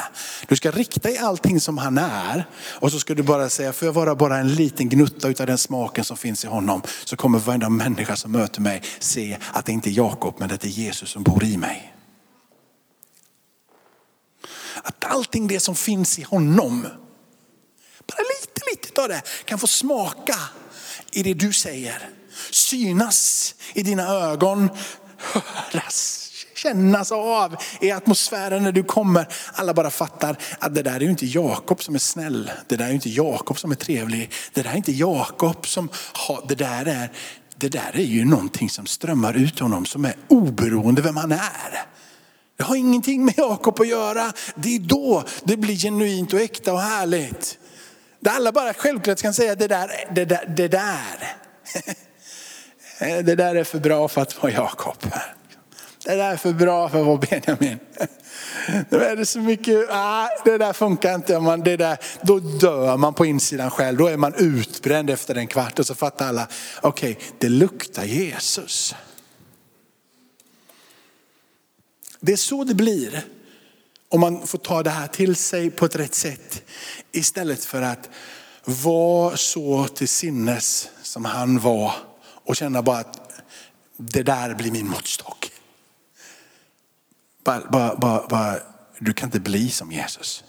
Du 0.47 0.55
ska 0.55 0.71
rikta 0.71 1.09
i 1.09 1.17
allting 1.17 1.61
som 1.61 1.77
han 1.77 1.97
är 1.97 2.45
och 2.69 2.91
så 2.91 2.99
ska 2.99 3.15
du 3.15 3.23
bara 3.23 3.49
säga, 3.49 3.73
får 3.73 3.85
jag 3.85 3.93
vara 3.93 4.15
bara 4.15 4.37
en 4.37 4.55
liten 4.55 4.89
gnutta 4.89 5.27
av 5.27 5.33
den 5.33 5.57
smaken 5.57 6.03
som 6.03 6.17
finns 6.17 6.43
i 6.43 6.47
honom 6.47 6.81
så 7.05 7.15
kommer 7.15 7.39
varenda 7.39 7.69
människa 7.69 8.15
som 8.15 8.31
möter 8.31 8.61
mig 8.61 8.83
se 8.99 9.37
att 9.53 9.65
det 9.65 9.71
inte 9.71 9.89
är 9.89 9.91
Jakob 9.91 10.35
men 10.37 10.51
att 10.51 10.61
det 10.61 10.67
är 10.67 10.69
Jesus 10.69 11.09
som 11.09 11.23
bor 11.23 11.43
i 11.43 11.57
mig. 11.57 11.95
Att 14.83 15.05
allting 15.05 15.47
det 15.47 15.59
som 15.59 15.75
finns 15.75 16.19
i 16.19 16.23
honom, 16.23 16.81
bara 18.07 18.23
lite, 18.41 18.61
lite 18.71 19.01
av 19.01 19.07
det 19.09 19.21
kan 19.45 19.59
få 19.59 19.67
smaka 19.67 20.35
i 21.11 21.23
det 21.23 21.33
du 21.33 21.53
säger. 21.53 22.09
Synas 22.51 23.55
i 23.73 23.83
dina 23.83 24.07
ögon, 24.07 24.69
höras 25.17 26.18
kännas 26.63 27.11
av 27.11 27.55
i 27.81 27.91
atmosfären 27.91 28.63
när 28.63 28.71
du 28.71 28.83
kommer. 28.83 29.27
Alla 29.53 29.73
bara 29.73 29.89
fattar 29.89 30.37
att 30.59 30.75
det 30.75 30.81
där 30.81 30.95
är 30.95 30.99
ju 30.99 31.09
inte 31.09 31.25
Jakob 31.25 31.83
som 31.83 31.95
är 31.95 31.99
snäll. 31.99 32.51
Det 32.67 32.75
där 32.75 32.85
är 32.85 32.89
ju 32.89 32.95
inte 32.95 33.09
Jakob 33.09 33.59
som 33.59 33.71
är 33.71 33.75
trevlig. 33.75 34.31
Det 34.53 34.61
där 34.61 34.71
är 34.71 34.75
inte 34.75 34.91
Jakob 34.91 35.67
som 35.67 35.89
har, 36.13 36.45
det 36.47 36.55
där 36.55 36.85
är, 36.85 37.11
det 37.55 37.69
där 37.69 37.91
är 37.93 38.03
ju 38.03 38.25
någonting 38.25 38.69
som 38.69 38.85
strömmar 38.85 39.33
ut 39.33 39.59
honom 39.59 39.85
som 39.85 40.05
är 40.05 40.15
oberoende 40.27 41.01
vem 41.01 41.17
han 41.17 41.31
är. 41.31 41.85
Det 42.57 42.63
har 42.63 42.75
ingenting 42.75 43.25
med 43.25 43.33
Jakob 43.37 43.81
att 43.81 43.87
göra. 43.87 44.33
Det 44.55 44.75
är 44.75 44.79
då 44.79 45.23
det 45.43 45.57
blir 45.57 45.75
genuint 45.75 46.33
och 46.33 46.39
äkta 46.39 46.73
och 46.73 46.81
härligt. 46.81 47.57
Där 48.19 48.31
alla 48.31 48.51
bara 48.51 48.73
självklart 48.73 49.21
kan 49.21 49.33
säga 49.33 49.55
det 49.55 49.67
där, 49.67 49.91
det 50.11 50.25
där, 50.25 50.53
det 50.57 50.67
där. 50.67 51.35
Det 53.23 53.35
där 53.35 53.55
är 53.55 53.63
för 53.63 53.79
bra 53.79 54.07
för 54.07 54.21
att 54.21 54.43
vara 54.43 54.51
Jakob. 54.53 54.97
Det 56.09 56.15
där 56.15 56.31
är 56.31 56.37
för 56.37 56.53
bra 56.53 56.89
för 56.89 56.99
att 56.99 57.05
vara 57.05 57.17
Benjamin. 57.17 57.79
Då 58.89 58.97
är 58.97 59.15
det 59.15 59.25
så 59.25 59.39
mycket, 59.39 59.87
ah, 59.89 60.27
det 60.45 60.57
där 60.57 60.73
funkar 60.73 61.15
inte. 61.15 61.39
Man, 61.39 61.61
det 61.61 61.77
där, 61.77 61.97
då 62.21 62.39
dör 62.39 62.97
man 62.97 63.13
på 63.13 63.25
insidan 63.25 63.71
själv. 63.71 63.97
Då 63.97 64.07
är 64.07 64.17
man 64.17 64.33
utbränd 64.35 65.09
efter 65.09 65.35
en 65.35 65.47
kvart 65.47 65.79
och 65.79 65.87
så 65.87 65.95
fattar 65.95 66.27
alla, 66.27 66.47
okej 66.81 67.11
okay, 67.11 67.25
det 67.37 67.49
luktar 67.49 68.03
Jesus. 68.03 68.95
Det 72.19 72.31
är 72.31 72.37
så 72.37 72.63
det 72.63 72.73
blir 72.73 73.25
om 74.09 74.19
man 74.19 74.47
får 74.47 74.57
ta 74.57 74.83
det 74.83 74.89
här 74.89 75.07
till 75.07 75.35
sig 75.35 75.69
på 75.69 75.85
ett 75.85 75.95
rätt 75.95 76.15
sätt. 76.15 76.63
Istället 77.11 77.65
för 77.65 77.81
att 77.81 78.09
vara 78.65 79.37
så 79.37 79.87
till 79.87 80.09
sinnes 80.09 80.89
som 81.01 81.25
han 81.25 81.59
var 81.59 81.93
och 82.45 82.55
känna 82.55 82.81
bara 82.81 82.97
att 82.97 83.43
det 83.97 84.23
där 84.23 84.53
blir 84.53 84.71
min 84.71 84.87
måttstock. 84.87 85.38
Bara, 87.49 87.61
bara, 87.69 87.95
bara, 87.95 88.27
bara, 88.27 88.59
du 88.99 89.13
kan 89.13 89.27
inte 89.27 89.39
bli 89.39 89.69
som 89.69 89.91
Jesus. 89.91 90.43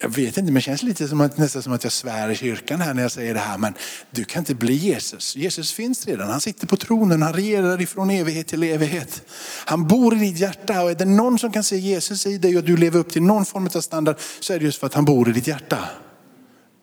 Jag 0.00 0.08
vet 0.08 0.26
inte, 0.26 0.42
men 0.42 0.54
det 0.54 0.60
känns 0.60 0.82
lite 0.82 1.08
som 1.08 1.20
att, 1.20 1.38
nästan 1.38 1.62
som 1.62 1.72
att 1.72 1.84
jag 1.84 1.92
svär 1.92 2.30
i 2.30 2.36
kyrkan 2.36 2.80
här 2.80 2.94
när 2.94 3.02
jag 3.02 3.12
säger 3.12 3.34
det 3.34 3.40
här. 3.40 3.58
Men 3.58 3.74
du 4.10 4.24
kan 4.24 4.40
inte 4.40 4.54
bli 4.54 4.74
Jesus. 4.74 5.36
Jesus 5.36 5.72
finns 5.72 6.06
redan. 6.06 6.30
Han 6.30 6.40
sitter 6.40 6.66
på 6.66 6.76
tronen, 6.76 7.22
han 7.22 7.32
regerar 7.32 7.80
ifrån 7.80 8.10
evighet 8.10 8.46
till 8.46 8.62
evighet. 8.62 9.22
Han 9.66 9.88
bor 9.88 10.14
i 10.14 10.18
ditt 10.18 10.38
hjärta 10.38 10.82
och 10.82 10.90
är 10.90 10.94
det 10.94 11.04
någon 11.04 11.38
som 11.38 11.52
kan 11.52 11.64
se 11.64 11.76
Jesus 11.76 12.26
i 12.26 12.38
dig 12.38 12.56
och 12.56 12.64
du 12.64 12.76
lever 12.76 12.98
upp 12.98 13.12
till 13.12 13.22
någon 13.22 13.44
form 13.44 13.68
av 13.74 13.80
standard 13.80 14.16
så 14.40 14.52
är 14.52 14.58
det 14.58 14.64
just 14.64 14.80
för 14.80 14.86
att 14.86 14.94
han 14.94 15.04
bor 15.04 15.28
i 15.28 15.32
ditt 15.32 15.46
hjärta. 15.46 15.88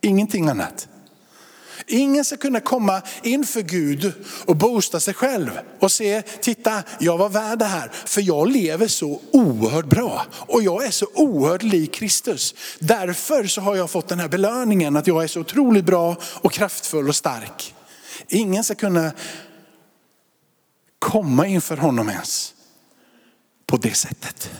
Ingenting 0.01 0.49
annat. 0.49 0.87
Ingen 1.87 2.25
ska 2.25 2.37
kunna 2.37 2.59
komma 2.59 3.01
inför 3.23 3.61
Gud 3.61 4.13
och 4.45 4.55
boosta 4.55 4.99
sig 4.99 5.13
själv 5.13 5.59
och 5.79 5.91
se, 5.91 6.21
titta 6.21 6.83
jag 6.99 7.17
var 7.17 7.29
värd 7.29 7.59
det 7.59 7.65
här. 7.65 7.91
För 8.05 8.21
jag 8.21 8.51
lever 8.51 8.87
så 8.87 9.21
oerhört 9.31 9.85
bra 9.85 10.25
och 10.33 10.63
jag 10.63 10.85
är 10.85 10.91
så 10.91 11.07
oerhört 11.13 11.63
lik 11.63 11.93
Kristus. 11.93 12.55
Därför 12.79 13.43
så 13.43 13.61
har 13.61 13.75
jag 13.75 13.89
fått 13.89 14.07
den 14.07 14.19
här 14.19 14.27
belöningen 14.27 14.95
att 14.95 15.07
jag 15.07 15.23
är 15.23 15.27
så 15.27 15.39
otroligt 15.39 15.85
bra 15.85 16.15
och 16.23 16.51
kraftfull 16.51 17.09
och 17.09 17.15
stark. 17.15 17.75
Ingen 18.27 18.63
ska 18.63 18.75
kunna 18.75 19.11
komma 20.99 21.47
inför 21.47 21.77
honom 21.77 22.09
ens 22.09 22.53
på 23.67 23.77
det 23.77 23.93
sättet. 23.93 24.51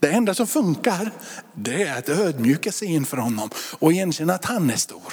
Det 0.00 0.08
enda 0.08 0.34
som 0.34 0.46
funkar 0.46 1.10
det 1.54 1.82
är 1.82 1.98
att 1.98 2.08
ödmjuka 2.08 2.72
sig 2.72 2.88
inför 2.88 3.16
honom 3.16 3.50
och 3.78 3.92
erkänna 3.92 4.34
att 4.34 4.44
han 4.44 4.70
är 4.70 4.76
stor. 4.76 5.12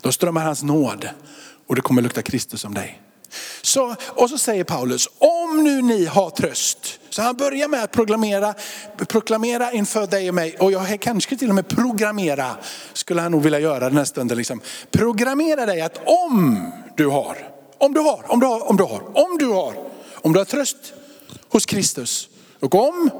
Då 0.00 0.12
strömmar 0.12 0.44
hans 0.44 0.62
nåd 0.62 1.08
och 1.66 1.74
det 1.74 1.80
kommer 1.80 2.02
lukta 2.02 2.22
Kristus 2.22 2.64
om 2.64 2.74
dig. 2.74 3.02
Så, 3.62 3.94
och 4.08 4.30
så 4.30 4.38
säger 4.38 4.64
Paulus, 4.64 5.08
om 5.18 5.64
nu 5.64 5.82
ni 5.82 6.04
har 6.04 6.30
tröst. 6.30 7.00
Så 7.10 7.22
han 7.22 7.36
börjar 7.36 7.68
med 7.68 7.84
att 7.84 7.92
proklamera, 7.92 8.54
proklamera 8.96 9.72
inför 9.72 10.06
dig 10.06 10.28
och 10.28 10.34
mig. 10.34 10.56
Och 10.58 10.72
jag 10.72 11.00
kanske 11.00 11.36
till 11.36 11.48
och 11.48 11.54
med 11.54 11.68
programmera, 11.68 12.56
skulle 12.92 13.20
han 13.20 13.32
nog 13.32 13.42
vilja 13.42 13.60
göra 13.60 13.88
den 13.88 13.98
här 13.98 14.04
stunden. 14.04 14.36
Liksom. 14.36 14.60
Programmera 14.90 15.66
dig 15.66 15.80
att 15.80 16.00
om 16.06 16.72
du 16.96 17.06
har, 17.06 17.50
om 17.78 17.92
du 17.92 18.00
har, 18.00 18.24
om 18.32 18.40
du 18.40 18.46
har, 18.46 18.70
om 18.70 18.76
du 18.76 18.82
har, 18.84 19.02
om 19.14 19.38
du 19.38 19.46
har, 19.46 19.74
om 20.14 20.32
du 20.32 20.38
har 20.38 20.44
tröst 20.44 20.76
hos 21.48 21.66
Kristus. 21.66 22.28
Och 22.66 22.88
om 22.88 23.10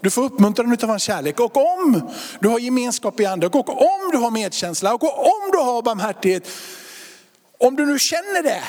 du 0.00 0.10
får 0.10 0.22
uppmuntran 0.24 0.72
av 0.82 0.88
hans 0.88 1.02
kärlek 1.02 1.40
och 1.40 1.56
om 1.56 2.10
du 2.40 2.48
har 2.48 2.58
gemenskap 2.58 3.20
i 3.20 3.26
andra, 3.26 3.46
och 3.46 3.68
om 3.68 4.10
du 4.12 4.18
har 4.18 4.30
medkänsla 4.30 4.94
och 4.94 5.02
om 5.18 5.50
du 5.52 5.58
har 5.58 5.82
barmhärtighet. 5.82 6.48
Om 7.58 7.76
du 7.76 7.86
nu 7.86 7.98
känner 7.98 8.42
det. 8.42 8.62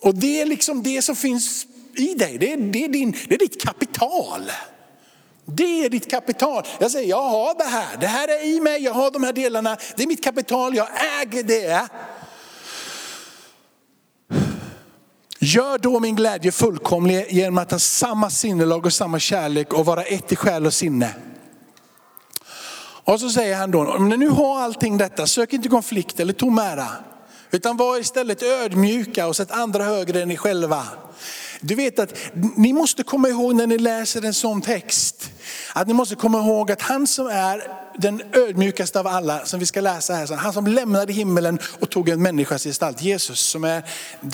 Och 0.00 0.14
det 0.14 0.40
är 0.40 0.46
liksom 0.46 0.82
det 0.82 1.02
som 1.02 1.16
finns 1.16 1.66
i 1.96 2.14
dig. 2.14 2.38
Det 2.38 2.52
är, 2.52 2.56
det 2.56 2.84
är, 2.84 2.88
din, 2.88 3.16
det 3.28 3.34
är 3.34 3.38
ditt 3.38 3.64
kapital. 3.64 4.52
Det 5.44 5.84
är 5.84 5.88
ditt 5.88 6.10
kapital. 6.10 6.66
Jag 6.78 6.90
säger, 6.90 7.08
jag 7.08 7.22
har 7.22 7.54
det 7.58 7.64
här. 7.64 7.96
Det 8.00 8.06
här 8.06 8.28
är 8.28 8.44
i 8.44 8.60
mig, 8.60 8.82
jag 8.82 8.92
har 8.92 9.10
de 9.10 9.24
här 9.24 9.32
delarna. 9.32 9.76
Det 9.96 10.02
är 10.02 10.06
mitt 10.06 10.24
kapital, 10.24 10.76
jag 10.76 10.88
äger 11.20 11.42
det. 11.42 11.88
Gör 15.54 15.78
då 15.78 16.00
min 16.00 16.16
glädje 16.16 16.52
fullkomlig 16.52 17.26
genom 17.30 17.58
att 17.58 17.70
ha 17.70 17.78
samma 17.78 18.30
sinnelag 18.30 18.86
och 18.86 18.92
samma 18.92 19.18
kärlek 19.18 19.72
och 19.72 19.86
vara 19.86 20.02
ett 20.02 20.32
i 20.32 20.36
själ 20.36 20.66
och 20.66 20.74
sinne. 20.74 21.14
Och 23.04 23.20
så 23.20 23.30
säger 23.30 23.56
han 23.56 23.70
då, 23.70 23.92
om 23.92 24.08
ni 24.08 24.16
nu 24.16 24.28
har 24.28 24.60
allting 24.60 24.98
detta, 24.98 25.26
sök 25.26 25.52
inte 25.52 25.68
konflikt 25.68 26.20
eller 26.20 26.32
tom 26.32 26.58
ära. 26.58 26.88
Utan 27.50 27.76
var 27.76 27.98
istället 27.98 28.42
ödmjuka 28.42 29.26
och 29.26 29.36
sätt 29.36 29.50
andra 29.50 29.84
högre 29.84 30.22
än 30.22 30.28
ni 30.28 30.36
själva. 30.36 30.84
Du 31.60 31.74
vet 31.74 31.98
att 31.98 32.14
ni 32.56 32.72
måste 32.72 33.02
komma 33.02 33.28
ihåg 33.28 33.54
när 33.54 33.66
ni 33.66 33.78
läser 33.78 34.24
en 34.24 34.34
sån 34.34 34.62
text, 34.62 35.30
att 35.74 35.88
ni 35.88 35.94
måste 35.94 36.14
komma 36.14 36.38
ihåg 36.38 36.72
att 36.72 36.82
han 36.82 37.06
som 37.06 37.26
är 37.26 37.81
den 37.98 38.22
ödmjukaste 38.32 39.00
av 39.00 39.06
alla 39.06 39.44
som 39.44 39.60
vi 39.60 39.66
ska 39.66 39.80
läsa 39.80 40.14
här. 40.14 40.36
Han 40.36 40.52
som 40.52 40.66
lämnade 40.66 41.12
himmelen 41.12 41.58
och 41.80 41.90
tog 41.90 42.08
en 42.08 42.22
människas 42.22 42.64
gestalt. 42.64 43.02
Jesus 43.02 43.40
som 43.40 43.64
är, 43.64 43.82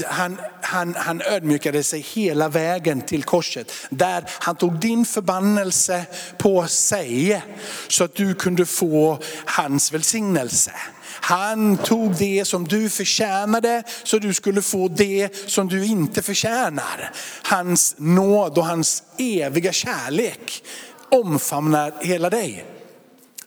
han, 0.07 0.41
han, 0.61 0.95
han 0.99 1.23
ödmjukade 1.23 1.83
sig 1.83 2.01
hela 2.01 2.49
vägen 2.49 3.01
till 3.01 3.23
korset. 3.23 3.73
Där 3.91 4.25
han 4.29 4.57
tog 4.57 4.81
din 4.81 5.05
förbannelse 5.05 6.07
på 6.39 6.67
sig 6.67 7.43
så 7.89 8.05
att 8.05 8.15
du 8.15 8.35
kunde 8.35 8.67
få 8.67 9.19
hans 9.45 9.93
välsignelse. 9.93 10.73
Han 11.21 11.77
tog 11.77 12.15
det 12.15 12.45
som 12.45 12.69
du 12.69 12.91
förtjänade 12.91 13.83
så 14.05 14.19
du 14.19 14.35
skulle 14.35 14.63
få 14.63 14.89
det 14.89 15.51
som 15.51 15.69
du 15.69 15.87
inte 15.87 16.23
förtjänar. 16.23 17.13
Hans 17.43 17.95
nåd 17.99 18.59
och 18.59 18.67
hans 18.67 19.03
eviga 19.19 19.73
kärlek 19.73 20.63
omfamnar 21.11 21.93
hela 22.01 22.31
dig. 22.31 22.78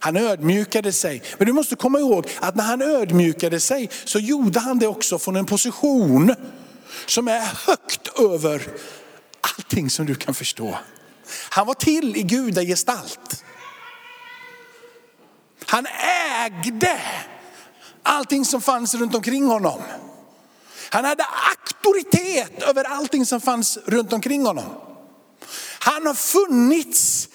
Han 0.03 0.17
ödmjukade 0.17 0.93
sig. 0.93 1.23
Men 1.37 1.47
du 1.47 1.53
måste 1.53 1.75
komma 1.75 1.99
ihåg 1.99 2.27
att 2.39 2.55
när 2.55 2.63
han 2.63 2.81
ödmjukade 2.81 3.59
sig 3.59 3.89
så 4.05 4.19
gjorde 4.19 4.59
han 4.59 4.79
det 4.79 4.87
också 4.87 5.19
från 5.19 5.35
en 5.35 5.45
position 5.45 6.35
som 7.05 7.27
är 7.27 7.39
högt 7.39 8.19
över 8.19 8.67
allting 9.41 9.89
som 9.89 10.05
du 10.05 10.15
kan 10.15 10.33
förstå. 10.33 10.77
Han 11.49 11.67
var 11.67 11.73
till 11.73 12.17
i 12.17 12.23
gudagestalt. 12.23 13.43
Han 15.65 15.85
ägde 16.45 17.01
allting 18.03 18.45
som 18.45 18.61
fanns 18.61 18.95
runt 18.95 19.15
omkring 19.15 19.45
honom. 19.45 19.81
Han 20.89 21.05
hade 21.05 21.23
auktoritet 21.23 22.61
över 22.61 22.83
allting 22.83 23.25
som 23.25 23.41
fanns 23.41 23.77
runt 23.85 24.13
omkring 24.13 24.45
honom. 24.45 24.69
Han 25.79 26.05
har 26.05 26.13
funnits 26.13 27.29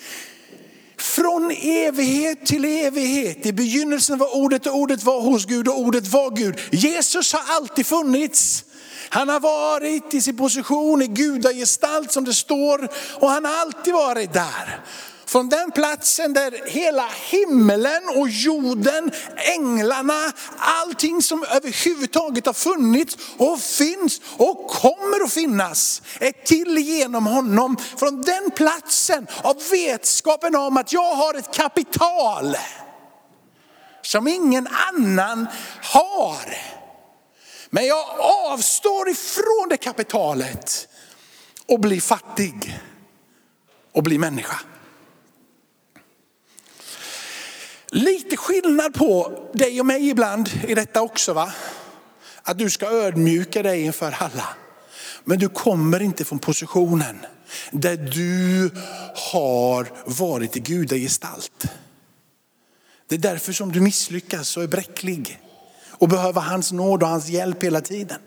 från 0.99 1.51
evighet 1.51 2.47
till 2.47 2.65
evighet. 2.65 3.47
I 3.47 3.53
begynnelsen 3.53 4.19
var 4.19 4.37
ordet 4.37 4.67
och 4.67 4.75
ordet 4.75 5.03
var 5.03 5.21
hos 5.21 5.45
Gud 5.45 5.69
och 5.69 5.81
ordet 5.81 6.07
var 6.07 6.31
Gud. 6.31 6.61
Jesus 6.73 7.33
har 7.33 7.55
alltid 7.57 7.87
funnits. 7.87 8.65
Han 9.09 9.29
har 9.29 9.41
varit 9.41 10.15
i 10.15 10.21
sin 10.21 10.37
position 10.37 11.03
i 11.03 11.07
gudagestalt 11.07 12.13
som 12.13 12.25
det 12.25 12.35
står 12.35 12.89
och 13.21 13.31
han 13.31 13.45
har 13.45 13.61
alltid 13.61 13.95
varit 13.95 14.33
där. 14.33 14.81
Från 15.27 15.49
den 15.49 15.71
platsen 15.71 16.33
där 16.33 16.63
hela 16.67 17.09
himlen 17.31 18.03
och 18.17 18.29
jorden, 18.29 19.13
änglarna, 19.37 20.33
allting 20.57 21.23
som 21.23 21.43
överhuvudtaget 21.43 22.47
har 22.47 22.53
funnits 22.53 23.19
och 23.37 23.61
finns 23.61 24.21
och 24.37 24.69
kommer 24.69 25.25
att 25.25 25.33
finnas 25.33 26.03
är 26.21 26.33
till 26.33 26.79
genom 26.79 27.27
honom. 27.27 27.77
Från 27.97 28.23
den 28.23 28.51
platsen 28.51 29.27
av 29.43 29.63
vetskapen 29.71 30.57
om 30.57 30.77
att 30.77 30.93
jag 30.93 31.15
har 31.15 31.35
ett 31.35 31.55
kapital 31.55 32.57
som 34.03 34.29
ingen 34.29 34.69
annan 34.95 35.47
har. 35.83 36.57
Men 37.71 37.87
jag 37.87 38.07
avstår 38.19 39.09
ifrån 39.09 39.67
det 39.71 39.77
kapitalet 39.77 40.89
och 41.67 41.81
blir 41.81 42.01
fattig 42.01 42.81
och 43.93 44.03
blir 44.03 44.19
människa. 44.19 44.57
Lite 47.91 48.37
skillnad 48.37 48.95
på 48.95 49.43
dig 49.53 49.81
och 49.81 49.87
mig 49.87 50.09
ibland 50.09 50.51
i 50.69 50.75
detta 50.75 51.03
också 51.03 51.33
va? 51.33 51.53
Att 52.43 52.59
du 52.59 52.71
ska 52.71 52.87
ödmjuka 52.87 53.63
dig 53.63 53.83
inför 53.83 54.17
alla. 54.19 54.49
Men 55.25 55.39
du 55.39 55.49
kommer 55.49 56.03
inte 56.03 56.25
från 56.25 56.39
positionen 56.39 57.27
där 57.71 57.97
du 57.97 58.71
har 59.33 59.89
varit 60.05 60.57
i 60.57 60.61
gudagestalt. 60.61 61.67
Det 63.09 63.15
är 63.15 63.19
därför 63.19 63.53
som 63.53 63.73
du 63.73 63.81
misslyckas 63.81 64.57
och 64.57 64.63
är 64.63 64.69
bräcklig 64.69 65.41
och 65.91 66.09
behöver 66.09 66.41
hans 66.41 66.73
nåd 66.73 67.03
och 67.03 67.09
hans 67.09 67.29
hjälp 67.29 67.63
hela 67.63 67.81
tiden. 67.81 68.19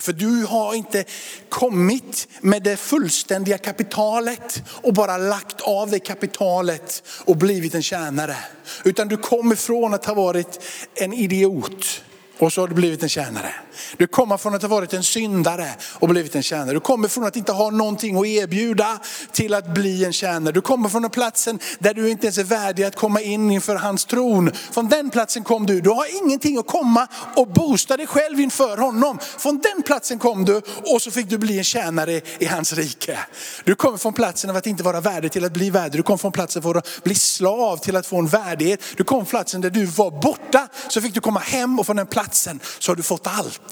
För 0.00 0.12
du 0.12 0.44
har 0.44 0.74
inte 0.74 1.04
kommit 1.48 2.28
med 2.40 2.62
det 2.62 2.76
fullständiga 2.76 3.58
kapitalet 3.58 4.62
och 4.68 4.94
bara 4.94 5.16
lagt 5.16 5.60
av 5.60 5.90
det 5.90 5.98
kapitalet 5.98 7.02
och 7.24 7.36
blivit 7.36 7.74
en 7.74 7.82
tjänare. 7.82 8.36
Utan 8.84 9.08
du 9.08 9.16
kommer 9.16 9.56
från 9.56 9.94
att 9.94 10.04
ha 10.04 10.14
varit 10.14 10.64
en 10.94 11.12
idiot 11.12 12.02
och 12.38 12.52
så 12.52 12.60
har 12.60 12.68
du 12.68 12.74
blivit 12.74 13.02
en 13.02 13.08
tjänare. 13.08 13.54
Du 13.96 14.06
kommer 14.06 14.36
från 14.36 14.54
att 14.54 14.62
ha 14.62 14.68
varit 14.68 14.92
en 14.92 15.02
syndare 15.02 15.68
och 15.82 16.08
blivit 16.08 16.34
en 16.34 16.42
tjänare. 16.42 16.72
Du 16.72 16.80
kommer 16.80 17.08
från 17.08 17.24
att 17.24 17.36
inte 17.36 17.52
ha 17.52 17.70
någonting 17.70 18.18
att 18.18 18.26
erbjuda 18.26 18.98
till 19.32 19.54
att 19.54 19.74
bli 19.74 20.04
en 20.04 20.12
tjänare. 20.12 20.52
Du 20.52 20.60
kommer 20.60 20.88
från 20.88 21.04
en 21.04 21.10
platsen 21.10 21.58
där 21.78 21.94
du 21.94 22.10
inte 22.10 22.26
ens 22.26 22.38
är 22.38 22.44
värdig 22.44 22.84
att 22.84 22.96
komma 22.96 23.20
in 23.20 23.50
inför 23.50 23.76
hans 23.76 24.04
tron. 24.04 24.50
Från 24.72 24.88
den 24.88 25.10
platsen 25.10 25.44
kom 25.44 25.66
du. 25.66 25.80
Du 25.80 25.90
har 25.90 26.24
ingenting 26.24 26.58
att 26.58 26.66
komma 26.66 27.08
och 27.36 27.48
boosta 27.48 27.96
dig 27.96 28.06
själv 28.06 28.40
inför 28.40 28.76
honom. 28.76 29.18
Från 29.38 29.60
den 29.60 29.82
platsen 29.82 30.18
kom 30.18 30.44
du 30.44 30.56
och 30.92 31.02
så 31.02 31.10
fick 31.10 31.28
du 31.28 31.38
bli 31.38 31.58
en 31.58 31.64
tjänare 31.64 32.20
i 32.38 32.46
hans 32.46 32.72
rike. 32.72 33.18
Du 33.64 33.74
kommer 33.74 33.98
från 33.98 34.12
platsen 34.12 34.50
av 34.50 34.56
att 34.56 34.66
inte 34.66 34.82
vara 34.82 35.00
värdig 35.00 35.32
till 35.32 35.44
att 35.44 35.52
bli 35.52 35.70
värdig. 35.70 35.98
Du 35.98 36.02
kom 36.02 36.18
från 36.18 36.32
platsen 36.32 36.62
för 36.62 36.74
att 36.74 37.00
bli 37.04 37.14
slav 37.14 37.76
till 37.76 37.96
att 37.96 38.06
få 38.06 38.18
en 38.18 38.26
värdighet. 38.26 38.80
Du 38.96 39.04
kom 39.04 39.18
från 39.18 39.26
platsen 39.26 39.60
där 39.60 39.70
du 39.70 39.84
var 39.84 40.10
borta 40.10 40.68
så 40.88 41.00
fick 41.00 41.14
du 41.14 41.20
komma 41.20 41.40
hem 41.40 41.78
och 41.78 41.86
från 41.86 41.96
den 41.96 42.06
platsen 42.06 42.60
så 42.78 42.90
har 42.90 42.96
du 42.96 43.02
fått 43.02 43.26
allt. 43.26 43.63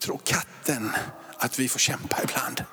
Tror 0.00 0.20
katten 0.24 0.92
att 1.38 1.58
vi 1.58 1.68
får 1.68 1.78
kämpa 1.78 2.22
ibland. 2.22 2.64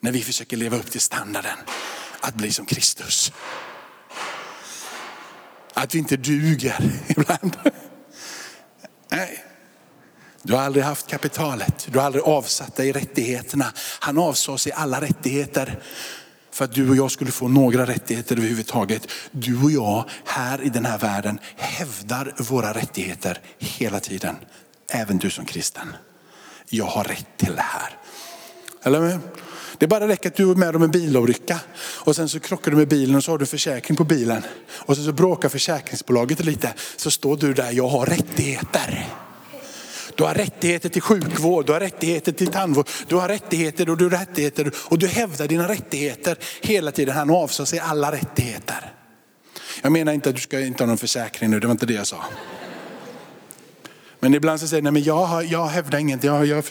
När 0.00 0.12
vi 0.12 0.22
försöker 0.22 0.56
leva 0.56 0.76
upp 0.76 0.90
till 0.90 1.00
standarden 1.00 1.58
att 2.20 2.34
bli 2.34 2.52
som 2.52 2.66
Kristus. 2.66 3.32
Att 5.74 5.94
vi 5.94 5.98
inte 5.98 6.16
duger 6.16 6.90
ibland. 7.08 7.56
Nej. 9.08 9.44
Du 10.42 10.54
har 10.54 10.62
aldrig 10.62 10.84
haft 10.84 11.06
kapitalet, 11.06 11.88
du 11.90 11.98
har 11.98 12.06
aldrig 12.06 12.24
avsatt 12.24 12.76
dig 12.76 12.92
rättigheterna. 12.92 13.72
Han 14.00 14.18
avsade 14.18 14.58
sig 14.58 14.72
alla 14.72 15.00
rättigheter 15.00 15.82
för 16.52 16.64
att 16.64 16.74
du 16.74 16.90
och 16.90 16.96
jag 16.96 17.10
skulle 17.10 17.30
få 17.30 17.48
några 17.48 17.86
rättigheter 17.86 18.36
överhuvudtaget. 18.36 19.08
Du 19.30 19.62
och 19.62 19.70
jag 19.70 20.04
här 20.24 20.62
i 20.62 20.68
den 20.68 20.84
här 20.84 20.98
världen 20.98 21.38
hävdar 21.56 22.34
våra 22.38 22.72
rättigheter 22.72 23.38
hela 23.58 24.00
tiden. 24.00 24.36
Även 24.90 25.18
du 25.18 25.30
som 25.30 25.44
kristen. 25.44 25.92
Jag 26.68 26.84
har 26.84 27.04
rätt 27.04 27.26
till 27.36 27.54
det 27.54 27.62
här. 27.62 27.96
Eller 28.82 29.18
Det 29.78 29.86
bara 29.86 30.08
räcker 30.08 30.28
att 30.28 30.36
du 30.36 30.50
är 30.50 30.54
med 30.54 30.76
om 30.76 30.82
en 30.82 30.90
bilolycka 30.90 31.60
och 31.78 32.16
sen 32.16 32.28
så 32.28 32.40
krockar 32.40 32.70
du 32.70 32.76
med 32.76 32.88
bilen 32.88 33.16
och 33.16 33.24
så 33.24 33.30
har 33.30 33.38
du 33.38 33.46
försäkring 33.46 33.96
på 33.96 34.04
bilen. 34.04 34.42
Och 34.70 34.96
sen 34.96 35.04
så 35.04 35.12
bråkar 35.12 35.48
försäkringsbolaget 35.48 36.44
lite. 36.44 36.74
Så 36.96 37.10
står 37.10 37.36
du 37.36 37.54
där, 37.54 37.72
jag 37.72 37.88
har 37.88 38.06
rättigheter. 38.06 39.08
Du 40.20 40.24
har 40.24 40.34
rättigheter 40.34 40.88
till 40.88 41.02
sjukvård, 41.02 41.66
du 41.66 41.72
har 41.72 41.80
rättigheter 41.80 42.32
till 42.32 42.46
tandvård, 42.46 42.88
du 43.08 43.16
har 43.16 43.28
rättigheter 43.28 43.90
och 43.90 43.96
du 43.96 44.04
har 44.04 44.10
rättigheter 44.10 44.72
och 44.76 44.98
du 44.98 45.06
hävdar 45.06 45.48
dina 45.48 45.68
rättigheter 45.68 46.36
hela 46.60 46.92
tiden. 46.92 47.14
Han 47.14 47.30
avsade 47.30 47.66
sig 47.66 47.78
alla 47.78 48.12
rättigheter. 48.12 48.92
Jag 49.82 49.92
menar 49.92 50.12
inte 50.12 50.28
att 50.28 50.34
du 50.34 50.40
ska 50.40 50.60
inte 50.60 50.82
ha 50.82 50.86
någon 50.88 50.98
försäkring 50.98 51.50
nu, 51.50 51.60
det 51.60 51.66
var 51.66 51.72
inte 51.72 51.86
det 51.86 51.94
jag 51.94 52.06
sa. 52.06 52.24
Men 54.20 54.34
ibland 54.34 54.60
så 54.60 54.68
säger 54.68 54.82
nej 54.82 54.92
men 54.92 55.02
jag, 55.02 55.44
jag 55.44 55.66
hävdar 55.66 55.98
inget, 55.98 56.24
jag, 56.24 56.46
jag, 56.46 56.64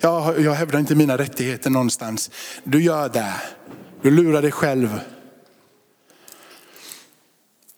jag, 0.00 0.40
jag 0.40 0.54
hävdar 0.54 0.78
inte 0.78 0.94
mina 0.94 1.18
rättigheter 1.18 1.70
någonstans. 1.70 2.30
Du 2.64 2.82
gör 2.82 3.08
det, 3.08 3.32
du 4.02 4.10
lurar 4.10 4.42
dig 4.42 4.52
själv. 4.52 5.00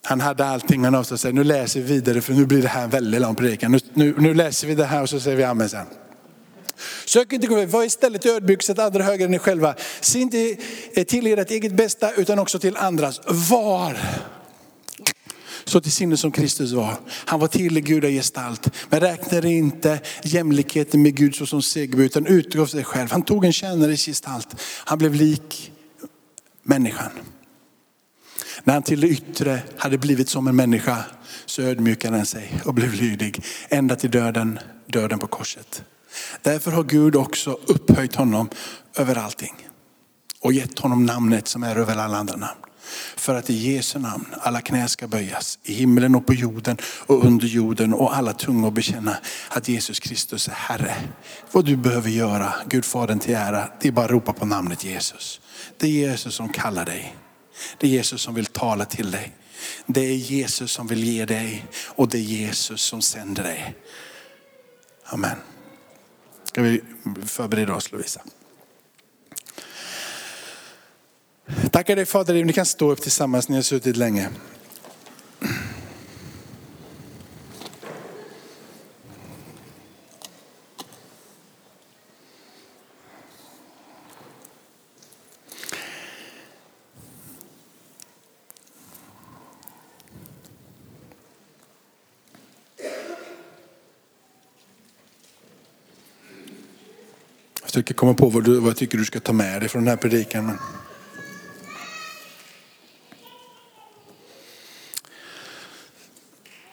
Han 0.09 0.21
hade 0.21 0.45
allting, 0.45 0.85
han 0.85 0.95
avstod 0.95 1.21
säger, 1.21 1.33
Nu 1.33 1.45
läser 1.45 1.81
vi 1.81 1.87
vidare 1.87 2.21
för 2.21 2.33
nu 2.35 2.47
blir 2.47 2.63
det 2.63 2.69
här 2.69 2.85
en 2.85 2.91
väldigt 2.91 3.21
lång 3.21 3.35
predikan. 3.35 3.73
Nu, 3.73 3.81
nu, 3.95 4.15
nu, 4.19 4.35
läser 4.35 4.67
vi 4.67 4.75
det 4.75 4.85
här 4.85 5.03
och 5.03 5.09
så 5.09 5.21
säger 5.21 5.37
vi 5.37 5.45
amen 5.45 5.69
sen. 5.69 5.87
Sök 7.05 7.33
inte 7.33 7.47
gå 7.47 7.67
var 7.67 7.85
istället 7.85 8.27
ödmjuk, 8.27 8.63
sätt 8.63 8.79
andra 8.79 9.05
högre 9.05 9.25
än 9.25 9.35
er 9.35 9.39
själva. 9.39 9.75
Se 10.01 10.19
inte 10.19 10.57
till 11.05 11.27
ert 11.27 11.51
eget 11.51 11.73
bästa 11.73 12.13
utan 12.13 12.39
också 12.39 12.59
till 12.59 12.77
andras. 12.77 13.21
Var 13.27 13.97
så 15.65 15.81
till 15.81 15.93
sinne 15.93 16.17
som 16.17 16.33
Kristus 16.33 16.73
var. 16.73 16.95
Han 17.09 17.41
var 17.41 17.49
till 17.49 17.79
i 17.79 17.81
gudagestalt, 17.81 18.71
men 18.91 19.01
räknade 19.01 19.49
inte 19.49 20.01
jämlikheten 20.23 21.03
med 21.03 21.17
Gud 21.17 21.35
såsom 21.35 21.63
segerbo 21.63 22.03
utan 22.03 22.27
utgav 22.27 22.67
sig 22.67 22.85
själv. 22.85 23.11
Han 23.11 23.23
tog 23.23 23.45
en 23.45 23.53
tjänares 23.53 24.07
gestalt. 24.07 24.49
Han 24.85 24.99
blev 24.99 25.15
lik 25.15 25.73
människan. 26.63 27.11
När 28.65 28.75
han 28.75 28.83
till 28.83 29.01
det 29.01 29.09
yttre 29.09 29.63
hade 29.77 29.99
blivit 29.99 30.29
som 30.29 30.49
en 30.49 30.57
människa 30.57 31.05
så 31.47 31.63
ödmjukade 31.63 32.17
han 32.17 32.27
sig 32.27 32.61
och 32.65 32.75
blev 32.75 32.95
lydig 32.95 33.45
ända 33.69 33.97
till 33.97 34.11
döden, 34.11 34.59
döden 34.87 35.19
på 35.19 35.27
korset. 35.27 35.83
Därför 36.43 36.71
har 36.71 36.85
Gud 36.85 37.17
också 37.17 37.59
upphöjt 37.67 38.15
honom 38.15 38.49
över 38.97 39.19
allting 39.19 39.55
och 40.41 40.53
gett 40.53 40.79
honom 40.79 41.07
namnet 41.07 41.49
som 41.49 41.63
är 41.63 41.77
över 41.77 41.97
alla 41.97 42.17
andra 42.17 42.37
namn. 42.37 42.61
För 43.17 43.35
att 43.35 43.51
i 43.51 43.55
Jesu 43.55 43.99
namn 43.99 44.27
alla 44.41 44.61
knä 44.61 44.89
ska 44.89 45.09
böjas 45.09 45.59
i 45.63 45.73
himlen 45.73 46.15
och 46.15 46.27
på 46.27 46.35
jorden 46.35 46.77
och 47.07 47.25
under 47.25 47.47
jorden 47.47 47.95
och 47.95 48.17
alla 48.17 48.33
tungor 48.33 48.71
bekänna 48.71 49.17
att 49.49 49.69
Jesus 49.69 50.01
Kristus 50.01 50.49
är 50.49 50.53
Herre. 50.53 50.95
Vad 51.53 51.65
du 51.65 51.77
behöver 51.77 52.11
göra, 52.11 52.55
Gud 52.69 52.85
Fadern 52.85 53.19
till 53.19 53.35
ära, 53.35 53.69
det 53.81 53.89
är 53.89 53.93
bara 53.93 54.05
att 54.05 54.11
ropa 54.11 54.33
på 54.33 54.47
namnet 54.47 54.85
Jesus. 54.85 55.41
Det 55.77 55.87
är 55.87 55.91
Jesus 55.91 56.35
som 56.35 56.49
kallar 56.49 56.85
dig. 56.85 57.17
Det 57.79 57.87
är 57.87 57.91
Jesus 57.91 58.23
som 58.23 58.35
vill 58.35 58.47
tala 58.47 58.85
till 58.85 59.11
dig. 59.11 59.33
Det 59.87 60.01
är 60.01 60.15
Jesus 60.15 60.73
som 60.73 60.87
vill 60.87 61.05
ge 61.05 61.25
dig 61.25 61.65
och 61.87 62.09
det 62.09 62.19
är 62.19 62.23
Jesus 62.23 62.83
som 62.83 63.03
sänder 63.03 63.43
dig. 63.43 63.75
Amen. 65.05 65.37
Ska 66.45 66.63
vi 66.63 66.81
förbereda 67.27 67.75
oss 67.75 67.93
Lovisa? 67.93 68.21
Tackar 71.73 71.97
dig 71.97 72.07
Fader, 72.07 72.45
ni 72.45 72.53
kan 72.53 72.67
stå 72.67 72.91
upp 72.91 73.01
tillsammans, 73.01 73.49
ni 73.49 73.55
har 73.55 73.63
suttit 73.63 73.97
länge. 73.97 74.29
Försöker 97.89 97.99
komma 97.99 98.15
på 98.15 98.29
vad, 98.29 98.45
du, 98.45 98.61
vad 98.61 98.71
jag 98.71 98.77
tycker 98.77 98.99
du 98.99 99.05
ska 99.05 99.21
ta 99.21 99.33
med 99.33 99.63
dig 99.63 99.69
från 99.69 99.85
den 99.85 99.89
här 99.89 99.97
predikan. 99.97 100.47
Men... 100.47 100.59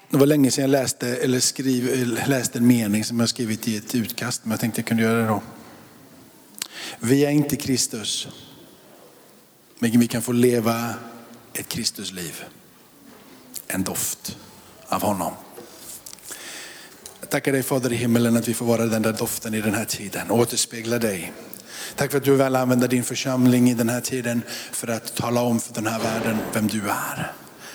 Det 0.10 0.18
var 0.18 0.26
länge 0.26 0.52
sedan 0.52 0.62
jag 0.62 0.70
läste, 0.70 1.08
eller 1.08 1.40
skriv, 1.40 2.08
läste 2.28 2.58
en 2.60 2.68
mening 2.68 3.04
som 3.04 3.20
jag 3.20 3.30
skrivit 3.30 3.68
i 3.68 3.78
ett 3.78 3.96
utkast, 3.96 4.42
men 4.44 4.52
jag 4.52 4.60
tänkte 4.60 4.82
jag 4.82 4.88
kunde 4.88 5.04
göra 5.04 5.22
det 5.22 5.28
då. 5.28 5.42
Vi 7.00 7.26
är 7.26 7.30
inte 7.30 7.56
Kristus, 7.56 8.28
men 9.80 10.00
vi 10.00 10.08
kan 10.08 10.22
få 10.22 10.32
leva 10.32 10.94
ett 11.54 11.68
Kristusliv. 11.68 12.44
En 13.68 13.84
doft 13.84 14.38
av 14.90 15.02
honom. 15.02 15.34
Jag 17.36 17.44
tackar 17.44 17.52
dig 17.52 17.64
Fader 17.64 17.94
i 17.94 17.96
himmelen 17.96 18.38
att 18.38 18.48
vi 18.48 18.54
får 18.54 18.66
vara 18.66 18.86
den 18.86 19.02
där 19.02 19.14
doften 19.14 19.54
i 19.54 19.62
den 19.62 19.74
här 19.74 19.86
tiden 19.86 20.32
och 20.32 20.40
återspegla 20.40 21.00
dig. 21.00 21.34
Tack 21.96 22.12
för 22.12 22.18
att 22.18 22.24
du 22.24 22.36
väl 22.36 22.56
använder 22.56 22.88
din 22.88 23.04
församling 23.04 23.70
i 23.70 23.74
den 23.74 23.90
här 23.90 24.02
tiden 24.02 24.42
för 24.72 24.88
att 24.88 25.16
tala 25.16 25.42
om 25.42 25.60
för 25.60 25.74
den 25.74 25.88
här 25.88 26.00
världen 26.00 26.38
vem 26.54 26.68
du 26.68 26.82
är. 26.82 27.32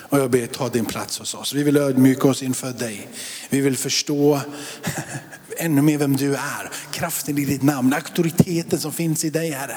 Och 0.09 0.19
jag 0.19 0.31
ber 0.31 0.47
ta 0.47 0.69
din 0.69 0.85
plats 0.85 1.19
hos 1.19 1.35
oss. 1.35 1.53
Vi 1.53 1.63
vill 1.63 1.77
ödmjuka 1.77 2.29
oss 2.29 2.43
inför 2.43 2.73
dig. 2.73 3.09
Vi 3.51 3.61
vill 3.61 3.77
förstå 3.77 4.41
ännu 5.61 5.83
mer 5.83 5.99
vem 5.99 6.17
du 6.17 6.35
är. 6.35 6.71
Kraften 6.91 7.39
i 7.39 7.45
ditt 7.45 7.63
namn, 7.63 7.93
auktoriteten 7.93 8.79
som 8.79 8.93
finns 8.93 9.25
i 9.25 9.31
dig 9.31 9.51
Herre. 9.51 9.77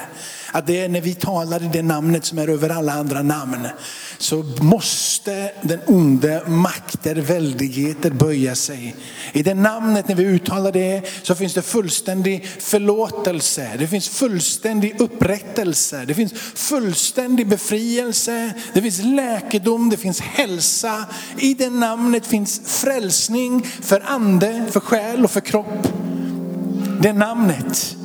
Att 0.52 0.66
det 0.66 0.80
är 0.80 0.88
när 0.88 1.00
vi 1.00 1.14
talar 1.14 1.62
i 1.62 1.70
det 1.72 1.82
namnet 1.82 2.24
som 2.24 2.38
är 2.38 2.48
över 2.48 2.70
alla 2.70 2.92
andra 2.92 3.22
namn. 3.22 3.68
Så 4.18 4.44
måste 4.60 5.52
den 5.62 5.80
onde 5.86 6.42
makter, 6.46 7.14
väldigheter 7.14 8.10
böja 8.10 8.54
sig. 8.54 8.96
I 9.32 9.42
det 9.42 9.54
namnet 9.54 10.08
när 10.08 10.14
vi 10.14 10.24
uttalar 10.24 10.72
det 10.72 11.02
så 11.22 11.34
finns 11.34 11.54
det 11.54 11.62
fullständig 11.62 12.46
förlåtelse. 12.60 13.70
Det 13.78 13.86
finns 13.86 14.08
fullständig 14.08 15.00
upprättelse. 15.00 16.04
Det 16.04 16.14
finns 16.14 16.32
fullständig 16.54 17.48
befrielse. 17.48 18.52
Det 18.74 18.82
finns 18.82 19.02
läkedom, 19.02 19.90
det 19.90 19.96
finns 19.96 20.20
hälsa. 20.20 21.04
I 21.38 21.54
det 21.54 21.70
namnet 21.70 22.26
finns 22.26 22.60
frälsning 22.64 23.66
för 23.82 24.02
ande, 24.06 24.66
för 24.70 24.80
själ 24.80 25.24
och 25.24 25.30
för 25.30 25.40
kropp. 25.40 25.73
Det 27.00 27.12
namnet, 27.12 27.96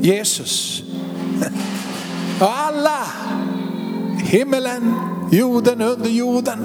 Jesus. 0.00 0.82
Och 2.40 2.58
alla, 2.58 3.06
himmelen, 4.18 4.94
jorden, 5.30 5.80
under 5.80 6.10
jorden 6.10 6.64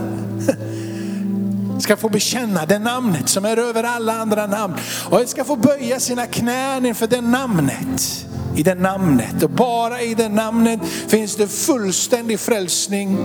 ska 1.82 1.98
få 1.98 2.10
bekänna 2.10 2.66
det 2.66 2.80
namnet 2.80 3.30
som 3.30 3.46
är 3.46 3.58
över 3.58 3.84
alla 3.84 4.14
andra 4.14 4.48
namn. 4.48 4.74
Och 5.10 5.30
ska 5.30 5.44
få 5.44 5.56
böja 5.56 6.00
sina 6.00 6.28
knän 6.28 6.86
inför 6.86 7.08
det 7.08 7.22
namnet. 7.22 8.26
I 8.56 8.64
det 8.64 8.76
namnet 8.76 9.44
och 9.44 9.50
bara 9.50 10.02
i 10.02 10.14
det 10.14 10.30
namnet 10.30 10.80
finns 11.08 11.36
det 11.36 11.48
fullständig 11.48 12.40
frälsning. 12.40 13.18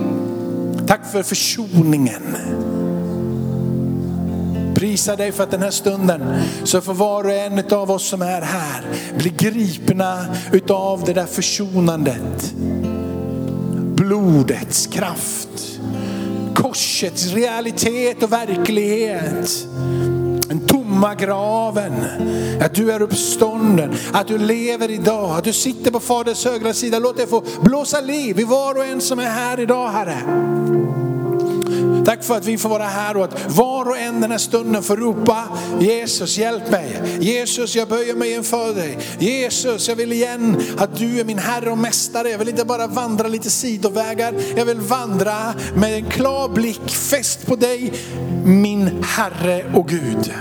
Tack 0.87 1.13
för 1.13 1.23
försoningen. 1.23 2.37
Prisa 4.77 5.17
dig 5.17 5.33
för 5.33 5.43
att 5.43 5.51
den 5.51 5.63
här 5.63 5.71
stunden 5.71 6.43
så 6.65 6.81
får 6.81 6.95
var 6.95 7.25
och 7.25 7.33
en 7.33 7.73
av 7.73 7.91
oss 7.91 8.09
som 8.09 8.23
är 8.23 8.41
här 8.43 8.85
bli 9.19 9.31
gripna 9.31 10.27
utav 10.53 11.03
det 11.05 11.13
där 11.13 11.27
försonandet. 11.27 12.55
Blodets 13.97 14.87
kraft, 14.87 15.81
korsets 16.55 17.27
realitet 17.27 18.23
och 18.23 18.33
verklighet. 18.33 19.67
Den 20.49 20.61
tomma 20.67 21.15
graven, 21.15 21.93
att 22.61 22.75
du 22.75 22.93
är 22.93 23.03
uppstånden, 23.03 23.95
att 24.13 24.29
du 24.29 24.39
lever 24.39 24.91
idag, 24.91 25.39
att 25.39 25.45
du 25.45 25.53
sitter 25.53 25.91
på 25.91 26.01
Faders 26.01 26.45
högra 26.45 26.73
sida. 26.73 26.99
Låt 26.99 27.17
det 27.17 27.27
få 27.27 27.45
blåsa 27.61 28.01
liv 28.01 28.41
i 28.41 28.45
var 28.45 28.75
och 28.75 28.85
en 28.85 29.01
som 29.01 29.19
är 29.19 29.31
här 29.31 29.61
idag 29.61 29.89
Herre. 29.89 30.19
Tack 32.07 32.25
för 32.25 32.37
att 32.37 32.47
vi 32.47 32.59
får 32.59 32.69
vara 32.69 32.85
här 32.85 33.17
och 33.17 33.25
att 33.25 33.57
var 33.57 33.89
och 33.89 33.99
en 33.99 34.21
den 34.21 34.31
här 34.31 34.39
stunden 34.39 34.83
får 34.83 34.97
ropa 34.97 35.49
Jesus 35.81 36.39
hjälp 36.39 36.71
mig. 36.71 37.19
Jesus 37.21 37.77
jag 37.77 37.89
böjer 37.89 38.15
mig 38.15 38.35
inför 38.35 38.75
dig. 38.75 38.99
Jesus 39.19 39.89
jag 39.89 39.97
vill 39.97 40.13
igen 40.13 40.63
att 40.79 40.97
du 40.97 41.21
är 41.21 41.25
min 41.25 41.39
Herre 41.39 41.71
och 41.71 41.79
Mästare. 41.79 42.31
Jag 42.31 42.39
vill 42.39 42.49
inte 42.49 42.65
bara 42.65 42.87
vandra 42.87 43.29
lite 43.29 43.51
sidovägar. 43.51 44.35
Jag 44.57 44.65
vill 44.65 44.81
vandra 44.81 45.55
med 45.77 45.95
en 45.95 46.11
klar 46.11 46.49
blick 46.49 46.91
fäst 46.91 47.47
på 47.47 47.57
dig 47.57 47.93
min 48.45 49.05
Herre 49.05 49.65
och 49.75 49.89
Gud. 49.89 50.33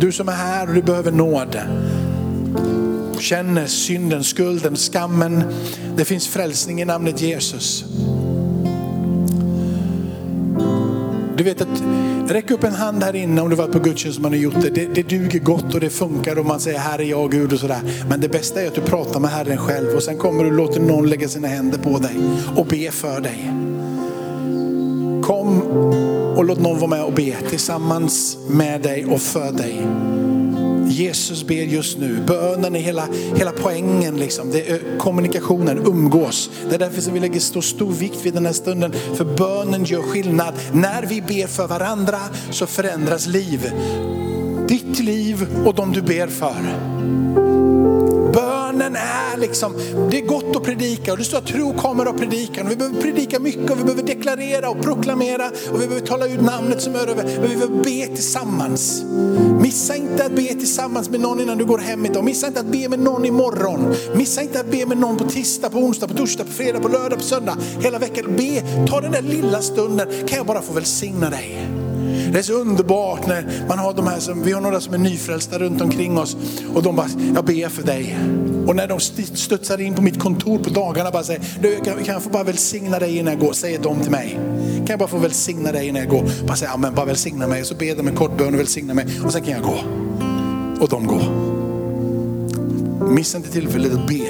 Du 0.00 0.12
som 0.12 0.28
är 0.28 0.32
här 0.32 0.68
och 0.68 0.74
du 0.74 0.82
behöver 0.82 1.12
nåd 1.12 1.56
känner 3.20 3.66
synden, 3.66 4.24
skulden, 4.24 4.76
skammen. 4.76 5.44
Det 5.96 6.04
finns 6.04 6.28
frälsning 6.28 6.80
i 6.80 6.84
namnet 6.84 7.22
Jesus. 7.22 7.84
Du 11.36 11.44
vet 11.44 11.60
att, 11.60 11.82
räck 12.28 12.50
upp 12.50 12.64
en 12.64 12.74
hand 12.74 13.02
här 13.02 13.16
inne 13.16 13.40
om 13.40 13.50
du 13.50 13.56
varit 13.56 13.72
på 13.72 13.78
gudstjänst 13.78 14.14
som 14.14 14.22
man 14.22 14.32
har 14.32 14.38
gjort 14.38 14.60
det. 14.62 14.70
det. 14.70 14.94
Det 14.94 15.02
duger 15.02 15.38
gott 15.38 15.74
och 15.74 15.80
det 15.80 15.90
funkar 15.90 16.38
och 16.38 16.46
man 16.46 16.60
säger 16.60 16.78
här 16.78 16.98
är 16.98 17.04
jag 17.04 17.30
Gud 17.30 17.52
och 17.52 17.60
sådär. 17.60 17.80
Men 18.08 18.20
det 18.20 18.28
bästa 18.28 18.62
är 18.62 18.66
att 18.66 18.74
du 18.74 18.80
pratar 18.80 19.20
med 19.20 19.30
Herren 19.30 19.58
själv 19.58 19.96
och 19.96 20.02
sen 20.02 20.18
kommer 20.18 20.44
du 20.44 20.50
och 20.50 20.56
låter 20.56 20.80
någon 20.80 21.10
lägga 21.10 21.28
sina 21.28 21.48
händer 21.48 21.78
på 21.78 21.98
dig 21.98 22.16
och 22.56 22.66
be 22.66 22.90
för 22.90 23.20
dig. 23.20 23.52
Kom 25.22 25.62
och 26.36 26.44
låt 26.44 26.60
någon 26.60 26.78
vara 26.78 26.90
med 26.90 27.04
och 27.04 27.12
be 27.12 27.36
tillsammans 27.50 28.38
med 28.48 28.82
dig 28.82 29.06
och 29.06 29.20
för 29.20 29.52
dig. 29.52 29.86
Jesus 30.98 31.44
ber 31.44 31.54
just 31.54 31.98
nu. 31.98 32.24
Bönen 32.26 32.76
är 32.76 32.80
hela, 32.80 33.08
hela 33.36 33.52
poängen. 33.52 34.16
Liksom. 34.16 34.50
Det 34.50 34.70
är 34.70 34.98
kommunikationen, 34.98 35.78
umgås. 35.78 36.50
Det 36.68 36.74
är 36.74 36.78
därför 36.78 37.00
som 37.00 37.14
vi 37.14 37.20
lägger 37.20 37.40
så 37.40 37.62
stor 37.62 37.92
vikt 37.92 38.26
vid 38.26 38.34
den 38.34 38.46
här 38.46 38.52
stunden. 38.52 38.92
För 39.14 39.24
bönen 39.24 39.84
gör 39.84 40.02
skillnad. 40.02 40.54
När 40.72 41.02
vi 41.02 41.22
ber 41.22 41.46
för 41.46 41.66
varandra 41.66 42.18
så 42.50 42.66
förändras 42.66 43.26
liv. 43.26 43.72
Ditt 44.68 44.98
liv 44.98 45.46
och 45.64 45.74
de 45.74 45.92
du 45.92 46.02
ber 46.02 46.26
för. 46.26 47.67
Är 49.38 49.42
liksom, 49.42 49.74
det 50.10 50.18
är 50.18 50.26
gott 50.26 50.56
att 50.56 50.64
predika 50.64 51.12
och 51.12 51.18
det 51.18 51.24
står 51.24 51.38
att 51.38 51.46
tro 51.46 51.72
kommer 51.72 52.06
av 52.06 52.18
predikan. 52.18 52.68
Vi 52.68 52.76
behöver 52.76 53.00
predika 53.00 53.38
mycket 53.38 53.70
och 53.70 53.78
vi 53.78 53.82
behöver 53.82 54.02
deklarera 54.02 54.70
och 54.70 54.82
proklamera 54.82 55.46
och 55.46 55.82
vi 55.82 55.86
behöver 55.86 56.06
tala 56.06 56.26
ut 56.26 56.40
namnet 56.40 56.82
som 56.82 56.94
är 56.94 56.98
över. 56.98 57.24
Men 57.24 57.48
vi 57.50 57.56
behöver 57.56 57.84
be 57.84 58.06
tillsammans. 58.14 59.02
Missa 59.62 59.96
inte 59.96 60.24
att 60.24 60.32
be 60.32 60.42
tillsammans 60.42 61.10
med 61.10 61.20
någon 61.20 61.40
innan 61.40 61.58
du 61.58 61.64
går 61.64 61.78
hem 61.78 62.06
idag. 62.06 62.24
Missa 62.24 62.46
inte 62.46 62.60
att 62.60 62.66
be 62.66 62.88
med 62.88 62.98
någon 62.98 63.24
imorgon. 63.24 63.94
Missa 64.14 64.42
inte 64.42 64.60
att 64.60 64.70
be 64.70 64.86
med 64.86 64.98
någon 64.98 65.16
på 65.16 65.24
tisdag, 65.24 65.70
på 65.70 65.78
onsdag, 65.78 66.08
på 66.08 66.14
torsdag, 66.14 66.44
på 66.44 66.52
fredag, 66.52 66.80
på 66.80 66.88
lördag, 66.88 67.18
på 67.18 67.24
söndag. 67.24 67.56
Hela 67.80 67.98
veckan. 67.98 68.24
Be, 68.36 68.62
ta 68.86 69.00
den 69.00 69.12
där 69.12 69.22
lilla 69.22 69.62
stunden. 69.62 70.08
Kan 70.26 70.36
jag 70.36 70.46
bara 70.46 70.62
få 70.62 70.72
välsigna 70.72 71.30
dig? 71.30 71.77
Det 72.32 72.38
är 72.38 72.42
så 72.42 72.52
underbart 72.52 73.26
när 73.26 73.64
man 73.68 73.78
har 73.78 73.94
de 73.94 74.06
här 74.06 74.20
som, 74.20 74.42
vi 74.42 74.52
har 74.52 74.60
några 74.60 74.80
som 74.80 74.94
är 74.94 74.98
nyfrälsta 74.98 75.58
runt 75.58 75.80
omkring 75.80 76.18
oss 76.18 76.36
och 76.74 76.82
de 76.82 76.96
bara, 76.96 77.08
jag 77.34 77.44
ber 77.44 77.68
för 77.68 77.82
dig. 77.82 78.18
Och 78.66 78.76
när 78.76 78.88
de 78.88 79.00
studsar 79.36 79.80
in 79.80 79.94
på 79.94 80.02
mitt 80.02 80.20
kontor 80.20 80.58
på 80.58 80.70
dagarna 80.70 81.10
bara 81.10 81.22
säger, 81.22 81.42
du 81.62 81.76
kan, 81.84 82.04
kan 82.04 82.14
jag 82.14 82.22
få 82.22 82.30
bara 82.30 82.44
välsigna 82.44 82.98
dig 82.98 83.16
innan 83.16 83.32
jag 83.32 83.40
går, 83.40 83.52
säger 83.52 83.78
de 83.78 84.00
till 84.00 84.10
mig. 84.10 84.38
Kan 84.76 84.86
jag 84.86 84.98
bara 84.98 85.08
få 85.08 85.18
välsigna 85.18 85.72
dig 85.72 85.88
innan 85.88 86.02
jag 86.02 86.10
går? 86.10 86.46
Bara 86.46 86.56
säga, 86.56 86.70
amen, 86.70 86.94
bara 86.94 87.06
välsigna 87.06 87.46
mig. 87.46 87.60
Och 87.60 87.66
Så 87.66 87.74
ber 87.74 87.96
de 87.96 88.08
en 88.08 88.16
kort 88.16 88.38
bön 88.38 88.54
och 88.54 88.60
välsigna 88.60 88.94
mig 88.94 89.06
och 89.24 89.32
sen 89.32 89.42
kan 89.42 89.54
jag 89.54 89.62
gå. 89.62 89.78
Och 90.80 90.88
de 90.88 91.06
går. 91.06 91.58
Missa 93.10 93.36
inte 93.36 93.50
tillfället 93.50 93.92
att 93.92 94.06
be 94.06 94.20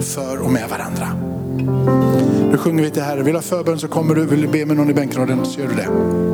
för 0.00 0.38
och 0.38 0.50
med 0.50 0.68
varandra. 0.68 1.08
Nu 2.50 2.56
sjunger 2.58 2.82
vi 2.82 2.90
till 2.90 3.02
Herre. 3.02 3.22
Vill 3.22 3.32
du 3.32 3.38
ha 3.38 3.42
förbön 3.42 3.78
så 3.78 3.88
kommer 3.88 4.14
du. 4.14 4.26
Vill 4.26 4.40
du 4.40 4.48
be 4.48 4.66
med 4.66 4.76
någon 4.76 4.90
i 4.90 4.94
bänkraden 4.94 5.46
så 5.46 5.60
gör 5.60 5.68
du 5.68 5.74
det. 5.74 6.33